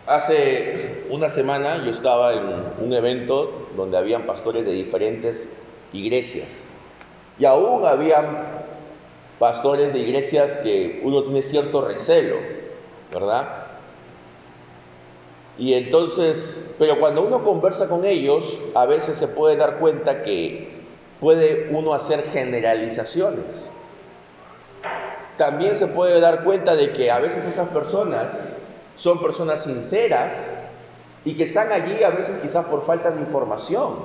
Hace 0.07 1.05
una 1.09 1.31
semana 1.31 1.83
yo 1.83 1.91
estaba 1.91 2.35
en 2.35 2.43
un 2.79 2.93
evento 2.93 3.69
donde 3.75 3.97
habían 3.97 4.27
pastores 4.27 4.67
de 4.67 4.73
diferentes 4.73 5.49
iglesias 5.95 6.49
Y 7.39 7.47
aún 7.47 7.87
había 7.87 8.23
pastores 9.39 9.95
de 9.95 10.01
iglesias 10.01 10.59
que 10.59 11.01
uno 11.05 11.23
tiene 11.23 11.43
cierto 11.43 11.81
recelo, 11.81 12.37
¿verdad? 13.13 13.65
Y 15.57 15.75
entonces, 15.75 16.61
pero 16.79 16.99
cuando 17.01 17.23
uno 17.23 17.43
conversa 17.43 17.89
con 17.89 18.05
ellos, 18.05 18.59
a 18.75 18.87
veces 18.87 19.17
se 19.17 19.29
puede 19.29 19.57
dar 19.57 19.79
cuenta 19.79 20.23
que 20.23 20.69
puede 21.21 21.69
uno 21.71 21.95
hacer 21.95 22.23
generalizaciones. 22.25 23.71
También 25.37 25.77
se 25.77 25.87
puede 25.87 26.21
dar 26.21 26.45
cuenta 26.45 26.77
de 26.77 26.93
que 26.93 27.11
a 27.11 27.21
veces 27.21 27.45
esas 27.45 27.69
personas 27.69 28.39
son 28.97 29.21
personas 29.21 29.65
sinceras 29.65 30.47
y 31.25 31.35
que 31.35 31.45
están 31.45 31.73
allí 31.73 32.03
a 32.03 32.11
veces 32.11 32.39
quizás 32.43 32.67
por 32.67 32.83
falta 32.83 33.11
de 33.11 33.21
información. 33.21 33.97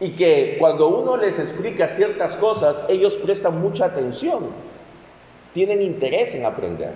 Y 0.00 0.10
que 0.10 0.56
cuando 0.58 0.88
uno 0.88 1.16
les 1.16 1.38
explica 1.38 1.88
ciertas 1.88 2.36
cosas, 2.36 2.84
ellos 2.88 3.14
prestan 3.14 3.60
mucha 3.60 3.86
atención, 3.86 4.46
tienen 5.54 5.80
interés 5.80 6.34
en 6.34 6.44
aprender. 6.44 6.92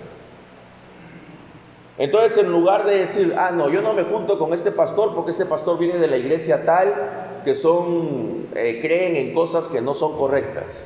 Entonces, 1.97 2.37
en 2.43 2.51
lugar 2.51 2.85
de 2.85 2.99
decir, 2.99 3.35
ah, 3.37 3.51
no, 3.51 3.69
yo 3.69 3.81
no 3.81 3.93
me 3.93 4.03
junto 4.03 4.39
con 4.39 4.53
este 4.53 4.71
pastor 4.71 5.13
porque 5.13 5.31
este 5.31 5.45
pastor 5.45 5.77
viene 5.77 5.99
de 5.99 6.07
la 6.07 6.17
iglesia 6.17 6.65
tal, 6.65 6.93
que 7.43 7.55
son, 7.55 8.47
eh, 8.55 8.79
creen 8.81 9.15
en 9.15 9.33
cosas 9.33 9.67
que 9.67 9.81
no 9.81 9.93
son 9.93 10.17
correctas. 10.17 10.85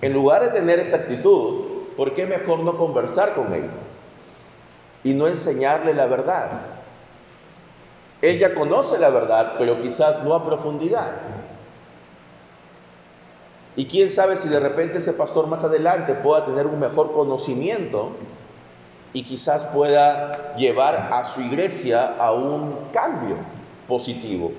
En 0.00 0.12
lugar 0.12 0.42
de 0.44 0.50
tener 0.50 0.78
esa 0.78 0.96
actitud, 0.96 1.77
¿por 1.98 2.14
qué 2.14 2.26
mejor 2.26 2.60
no 2.60 2.78
conversar 2.78 3.34
con 3.34 3.52
él? 3.52 3.68
Y 5.02 5.14
no 5.14 5.26
enseñarle 5.26 5.94
la 5.94 6.06
verdad. 6.06 6.50
Él 8.22 8.38
ya 8.38 8.54
conoce 8.54 8.98
la 8.98 9.10
verdad, 9.10 9.54
pero 9.58 9.82
quizás 9.82 10.22
no 10.22 10.32
a 10.32 10.46
profundidad. 10.46 11.16
Y 13.74 13.86
quién 13.86 14.10
sabe 14.10 14.36
si 14.36 14.48
de 14.48 14.60
repente 14.60 14.98
ese 14.98 15.12
pastor 15.12 15.48
más 15.48 15.64
adelante 15.64 16.14
pueda 16.14 16.44
tener 16.44 16.68
un 16.68 16.78
mejor 16.78 17.10
conocimiento 17.12 18.12
y 19.12 19.24
quizás 19.24 19.64
pueda 19.64 20.54
llevar 20.54 21.08
a 21.12 21.24
su 21.24 21.40
iglesia 21.40 22.14
a 22.16 22.30
un 22.30 22.76
cambio 22.92 23.38
positivo. 23.88 24.52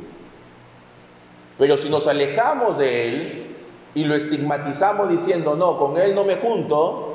Pero 1.58 1.78
si 1.78 1.89
nos 1.89 2.06
alejamos 2.06 2.78
de 2.78 3.08
él 3.08 3.56
y 3.95 4.04
lo 4.04 4.15
estigmatizamos 4.15 5.10
diciendo, 5.10 5.56
no, 5.56 5.78
con 5.78 5.97
él 5.97 6.13
no 6.13 6.25
me 6.25 6.36
junto, 6.36 7.08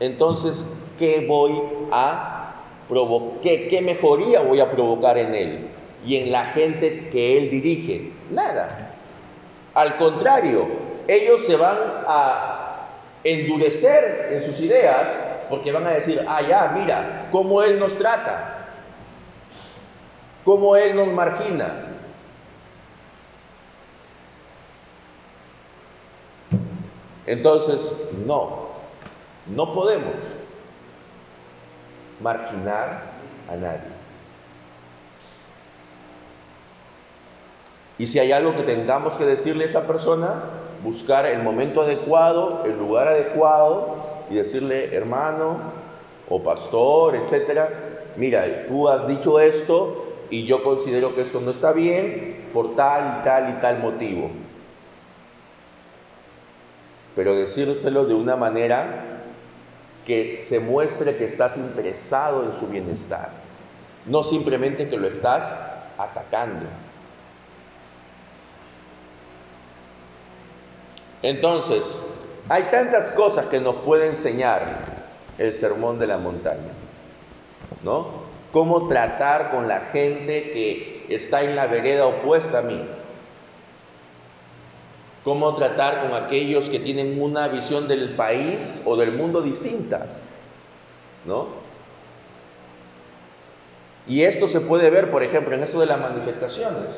entonces, 0.00 0.66
¿qué 0.98 1.24
voy 1.26 1.60
a 1.90 2.54
provocar? 2.88 3.40
¿Qué, 3.40 3.80
mejoría 3.82 4.40
voy 4.40 4.60
a 4.60 4.70
provocar 4.70 5.18
en 5.18 5.34
él 5.34 5.68
y 6.04 6.16
en 6.16 6.32
la 6.32 6.44
gente 6.44 7.08
que 7.10 7.38
él 7.38 7.50
dirige? 7.50 8.12
Nada. 8.30 8.94
Al 9.74 9.96
contrario, 9.96 10.66
ellos 11.08 11.44
se 11.44 11.56
van 11.56 11.78
a 12.06 12.88
endurecer 13.24 14.28
en 14.32 14.42
sus 14.42 14.60
ideas 14.60 15.08
porque 15.48 15.72
van 15.72 15.86
a 15.86 15.90
decir, 15.90 16.24
ah, 16.26 16.40
ya, 16.42 16.72
mira, 16.76 17.28
cómo 17.30 17.62
Él 17.62 17.78
nos 17.78 17.96
trata, 17.96 18.68
cómo 20.44 20.76
Él 20.76 20.96
nos 20.96 21.08
margina. 21.08 21.82
Entonces, 27.26 27.92
no, 28.24 28.65
no 29.48 29.72
podemos 29.72 30.14
marginar 32.20 33.02
a 33.48 33.56
nadie. 33.56 33.96
Y 37.98 38.06
si 38.06 38.18
hay 38.18 38.32
algo 38.32 38.54
que 38.56 38.62
tengamos 38.62 39.16
que 39.16 39.24
decirle 39.24 39.64
a 39.64 39.66
esa 39.68 39.86
persona, 39.86 40.42
buscar 40.82 41.24
el 41.26 41.42
momento 41.42 41.80
adecuado, 41.80 42.62
el 42.64 42.78
lugar 42.78 43.08
adecuado 43.08 43.96
y 44.30 44.34
decirle, 44.34 44.94
hermano 44.94 45.58
o 46.28 46.42
pastor, 46.42 47.16
etcétera, 47.16 47.70
mira, 48.16 48.66
tú 48.68 48.88
has 48.88 49.06
dicho 49.06 49.40
esto 49.40 50.04
y 50.28 50.44
yo 50.44 50.62
considero 50.62 51.14
que 51.14 51.22
esto 51.22 51.40
no 51.40 51.50
está 51.50 51.72
bien 51.72 52.48
por 52.52 52.76
tal 52.76 53.20
y 53.20 53.24
tal 53.24 53.50
y 53.50 53.60
tal 53.60 53.78
motivo. 53.78 54.30
Pero 57.14 57.34
decírselo 57.34 58.04
de 58.04 58.14
una 58.14 58.36
manera 58.36 59.15
que 60.06 60.36
se 60.36 60.60
muestre 60.60 61.16
que 61.16 61.24
estás 61.24 61.56
interesado 61.56 62.44
en 62.44 62.58
su 62.58 62.68
bienestar, 62.68 63.30
no 64.06 64.22
simplemente 64.22 64.88
que 64.88 64.96
lo 64.96 65.08
estás 65.08 65.58
atacando. 65.98 66.66
Entonces, 71.22 72.00
hay 72.48 72.64
tantas 72.70 73.10
cosas 73.10 73.46
que 73.46 73.60
nos 73.60 73.80
puede 73.80 74.06
enseñar 74.06 74.62
el 75.38 75.54
sermón 75.54 75.98
de 75.98 76.06
la 76.06 76.18
montaña, 76.18 76.72
¿no? 77.82 78.26
Cómo 78.52 78.86
tratar 78.86 79.50
con 79.50 79.66
la 79.66 79.80
gente 79.80 80.52
que 80.52 81.06
está 81.08 81.42
en 81.42 81.56
la 81.56 81.66
vereda 81.66 82.06
opuesta 82.06 82.58
a 82.58 82.62
mí. 82.62 82.80
Cómo 85.26 85.56
tratar 85.56 86.02
con 86.02 86.14
aquellos 86.14 86.68
que 86.70 86.78
tienen 86.78 87.20
una 87.20 87.48
visión 87.48 87.88
del 87.88 88.14
país 88.14 88.80
o 88.84 88.96
del 88.96 89.10
mundo 89.10 89.42
distinta, 89.42 90.06
¿no? 91.24 91.48
Y 94.06 94.22
esto 94.22 94.46
se 94.46 94.60
puede 94.60 94.88
ver, 94.88 95.10
por 95.10 95.24
ejemplo, 95.24 95.56
en 95.56 95.64
esto 95.64 95.80
de 95.80 95.86
las 95.86 95.98
manifestaciones. 95.98 96.90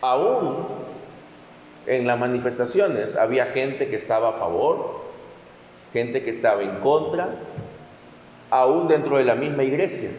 Aún 0.00 0.66
en 1.86 2.04
las 2.08 2.18
manifestaciones 2.18 3.14
había 3.14 3.46
gente 3.46 3.88
que 3.90 3.94
estaba 3.94 4.30
a 4.30 4.32
favor, 4.32 5.02
gente 5.92 6.24
que 6.24 6.30
estaba 6.30 6.62
en 6.62 6.80
contra, 6.80 7.28
aún 8.50 8.88
dentro 8.88 9.18
de 9.18 9.24
la 9.24 9.36
misma 9.36 9.62
iglesia. 9.62 10.10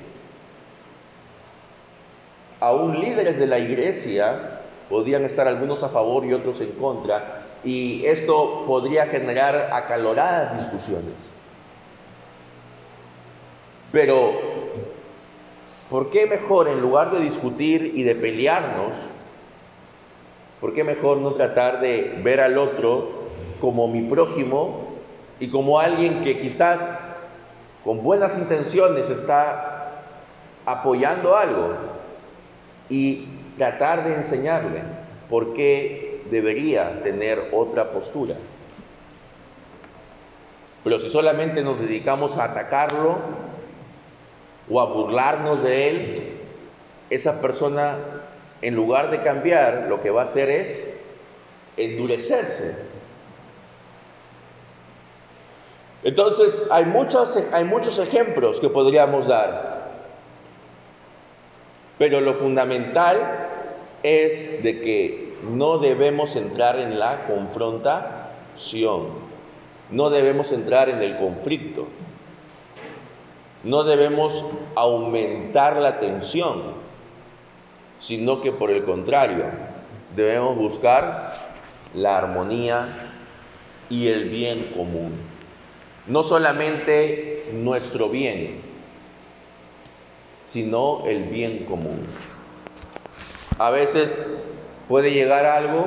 Aún 2.62 3.02
líderes 3.02 3.38
de 3.38 3.48
la 3.48 3.60
iglesia 3.60 4.53
podían 4.90 5.26
estar 5.26 5.48
algunos 5.48 5.84
a 5.84 5.90
favor 5.90 6.26
y 6.26 6.34
otros 6.34 6.62
en 6.62 6.72
contra, 6.74 7.46
y 7.64 8.06
esto 8.06 8.64
podría 8.66 9.06
generar 9.06 9.70
acaloradas 9.72 10.58
discusiones. 10.58 11.16
Pero, 13.92 14.32
¿por 15.90 16.10
qué 16.10 16.28
mejor 16.28 16.68
en 16.68 16.82
lugar 16.82 17.12
de 17.12 17.20
discutir 17.20 17.94
y 17.96 18.04
de 18.04 18.16
pelearnos, 18.16 18.94
¿Por 20.64 20.74
qué 20.74 20.86
mejor 20.86 21.18
no 21.18 21.34
tratar 21.34 21.82
de 21.82 22.22
ver 22.24 22.40
al 22.40 22.58
otro 22.58 23.10
como 23.60 23.90
mi 23.90 24.04
prójimo 24.04 24.94
y 25.38 25.50
como 25.50 25.78
alguien 25.78 26.24
que 26.24 26.40
quizás 26.40 27.02
con 27.84 28.02
buenas 28.02 28.38
intenciones 28.38 29.10
está 29.10 30.04
apoyando 30.66 31.36
algo 31.36 31.74
y 32.90 33.28
tratar 33.58 34.04
de 34.06 34.16
enseñarle 34.16 34.82
por 35.30 35.54
qué 35.54 36.24
debería 36.30 37.02
tener 37.04 37.50
otra 37.52 37.92
postura? 37.92 38.36
Pero 40.84 41.00
si 41.00 41.10
solamente 41.10 41.64
nos 41.64 41.80
dedicamos 41.80 42.38
a 42.38 42.46
atacarlo 42.46 43.18
o 44.70 44.82
a 44.82 44.86
burlarnos 44.86 45.64
de 45.64 45.90
él, 45.90 46.24
esa 47.10 47.42
persona 47.42 47.98
en 48.62 48.76
lugar 48.76 49.12
de 49.12 49.22
cambiar, 49.22 49.88
lo 49.90 50.02
que 50.02 50.10
va 50.10 50.22
a 50.22 50.24
hacer 50.24 50.50
es 50.50 50.94
endurecerse. 51.78 52.76
Entonces, 56.04 56.68
hay 56.72 56.86
muchos, 56.86 57.38
hay 57.54 57.64
muchos 57.64 57.98
ejemplos 57.98 58.60
que 58.60 58.70
podríamos 58.70 59.28
dar, 59.28 59.73
pero 62.04 62.20
lo 62.20 62.34
fundamental 62.34 63.48
es 64.04 64.62
de 64.62 64.82
que 64.82 65.36
no 65.50 65.78
debemos 65.78 66.36
entrar 66.36 66.78
en 66.78 67.00
la 67.00 67.26
confrontación, 67.28 69.08
no 69.90 70.10
debemos 70.10 70.52
entrar 70.52 70.90
en 70.90 71.02
el 71.02 71.16
conflicto, 71.16 71.88
no 73.64 73.86
debemos 73.86 74.44
aumentar 74.76 75.78
la 75.78 76.02
tensión, 76.02 76.74
sino 78.02 78.42
que 78.42 78.52
por 78.52 78.70
el 78.70 78.84
contrario, 78.84 79.46
debemos 80.14 80.58
buscar 80.58 81.32
la 81.96 82.18
armonía 82.18 83.14
y 83.90 84.10
el 84.10 84.26
bien 84.26 84.74
común. 84.76 85.14
No 86.08 86.26
solamente 86.26 87.50
nuestro 87.54 88.10
bien, 88.10 88.60
sino 90.44 91.06
el 91.06 91.26
bien 91.26 91.66
común. 91.66 92.06
A 93.58 93.70
veces 93.70 94.28
puede 94.88 95.12
llegar 95.12 95.46
algo 95.46 95.86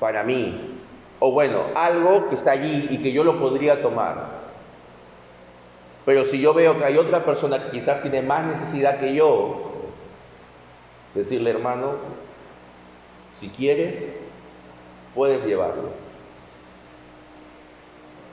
para 0.00 0.24
mí, 0.24 0.78
o 1.20 1.32
bueno, 1.32 1.66
algo 1.74 2.28
que 2.28 2.34
está 2.34 2.52
allí 2.52 2.88
y 2.90 2.98
que 2.98 3.12
yo 3.12 3.24
lo 3.24 3.38
podría 3.38 3.82
tomar. 3.82 4.42
Pero 6.04 6.24
si 6.24 6.40
yo 6.40 6.52
veo 6.52 6.78
que 6.78 6.84
hay 6.84 6.96
otra 6.96 7.24
persona 7.24 7.62
que 7.62 7.70
quizás 7.70 8.02
tiene 8.02 8.22
más 8.22 8.44
necesidad 8.46 8.98
que 8.98 9.14
yo, 9.14 9.72
Decirle, 11.14 11.50
hermano, 11.50 11.96
si 13.38 13.48
quieres, 13.48 14.14
puedes 15.14 15.44
llevarlo. 15.44 15.90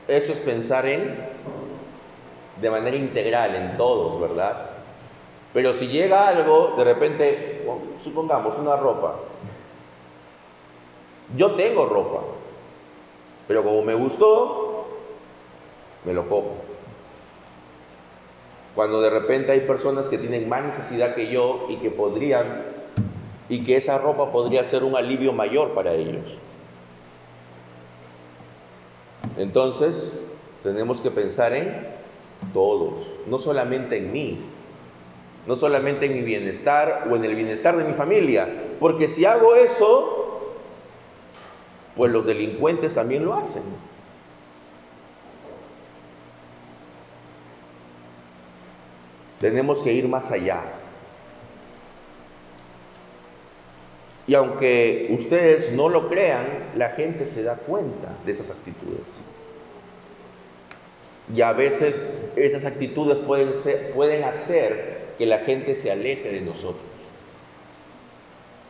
Eso 0.07 0.31
es 0.31 0.39
pensar 0.39 0.85
en, 0.85 1.13
de 2.61 2.69
manera 2.69 2.97
integral, 2.97 3.55
en 3.55 3.77
todos, 3.77 4.19
¿verdad? 4.19 4.69
Pero 5.53 5.73
si 5.73 5.87
llega 5.87 6.27
algo, 6.27 6.75
de 6.77 6.83
repente, 6.83 7.65
supongamos 8.03 8.57
una 8.57 8.75
ropa. 8.75 9.15
Yo 11.35 11.55
tengo 11.55 11.85
ropa, 11.85 12.21
pero 13.47 13.63
como 13.63 13.83
me 13.83 13.93
gustó, 13.93 14.87
me 16.05 16.13
lo 16.13 16.27
cojo. 16.27 16.55
Cuando 18.75 19.01
de 19.01 19.09
repente 19.09 19.51
hay 19.51 19.61
personas 19.61 20.07
que 20.07 20.17
tienen 20.17 20.47
más 20.47 20.63
necesidad 20.63 21.15
que 21.15 21.31
yo 21.31 21.65
y 21.69 21.77
que 21.77 21.91
podrían, 21.91 22.63
y 23.47 23.63
que 23.63 23.77
esa 23.77 23.97
ropa 23.97 24.31
podría 24.31 24.63
ser 24.65 24.83
un 24.83 24.95
alivio 24.95 25.33
mayor 25.33 25.73
para 25.73 25.93
ellos. 25.93 26.37
Entonces, 29.37 30.19
tenemos 30.63 31.01
que 31.01 31.11
pensar 31.11 31.53
en 31.53 31.98
todos, 32.53 33.07
no 33.27 33.39
solamente 33.39 33.97
en 33.97 34.11
mí, 34.11 34.39
no 35.45 35.55
solamente 35.55 36.05
en 36.05 36.13
mi 36.13 36.21
bienestar 36.21 37.07
o 37.09 37.15
en 37.15 37.23
el 37.23 37.35
bienestar 37.35 37.77
de 37.77 37.83
mi 37.83 37.93
familia, 37.93 38.47
porque 38.79 39.07
si 39.07 39.25
hago 39.25 39.55
eso, 39.55 40.53
pues 41.95 42.11
los 42.11 42.25
delincuentes 42.25 42.95
también 42.95 43.25
lo 43.25 43.33
hacen. 43.33 43.63
Tenemos 49.39 49.81
que 49.81 49.93
ir 49.93 50.07
más 50.07 50.31
allá. 50.31 50.61
Y 54.27 54.35
aunque 54.35 55.07
ustedes 55.17 55.71
no 55.71 55.89
lo 55.89 56.07
crean, 56.09 56.45
la 56.75 56.89
gente 56.89 57.25
se 57.25 57.41
da 57.41 57.55
cuenta 57.55 58.09
de 58.25 58.31
esas 58.31 58.49
actitudes. 58.51 59.07
Y 61.35 61.41
a 61.41 61.53
veces 61.53 62.09
esas 62.35 62.65
actitudes 62.65 63.17
pueden, 63.25 63.53
pueden 63.93 64.23
hacer 64.23 64.99
que 65.17 65.25
la 65.25 65.39
gente 65.39 65.75
se 65.75 65.91
aleje 65.91 66.31
de 66.31 66.41
nosotros, 66.41 66.81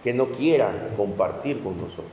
que 0.03 0.14
no 0.14 0.30
quiera 0.30 0.89
compartir 0.97 1.62
con 1.62 1.80
nosotros. 1.80 2.12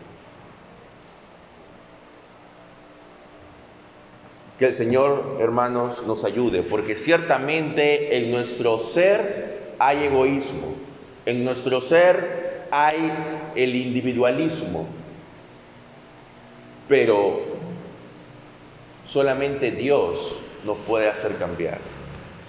Que 4.58 4.66
el 4.66 4.74
Señor, 4.74 5.38
hermanos, 5.40 6.06
nos 6.06 6.24
ayude, 6.24 6.62
porque 6.62 6.96
ciertamente 6.96 8.16
en 8.16 8.30
nuestro 8.30 8.78
ser 8.80 9.74
hay 9.78 10.04
egoísmo, 10.04 10.74
en 11.26 11.44
nuestro 11.44 11.82
ser 11.82 12.66
hay 12.70 13.12
el 13.54 13.74
individualismo, 13.74 14.86
pero 16.88 17.45
solamente 19.06 19.70
Dios 19.70 20.36
nos 20.64 20.78
puede 20.78 21.08
hacer 21.08 21.36
cambiar. 21.36 21.78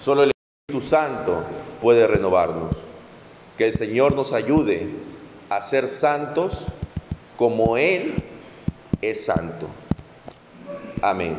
Solo 0.00 0.24
el 0.24 0.32
Espíritu 0.68 0.86
Santo 0.86 1.42
puede 1.80 2.06
renovarnos. 2.06 2.76
Que 3.56 3.66
el 3.66 3.74
Señor 3.74 4.14
nos 4.14 4.32
ayude 4.32 4.88
a 5.50 5.60
ser 5.60 5.88
santos 5.88 6.66
como 7.36 7.76
Él 7.76 8.14
es 9.02 9.24
santo. 9.24 9.66
Amén. 11.02 11.36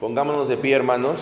Pongámonos 0.00 0.48
de 0.48 0.56
pie, 0.56 0.74
hermanos. 0.74 1.20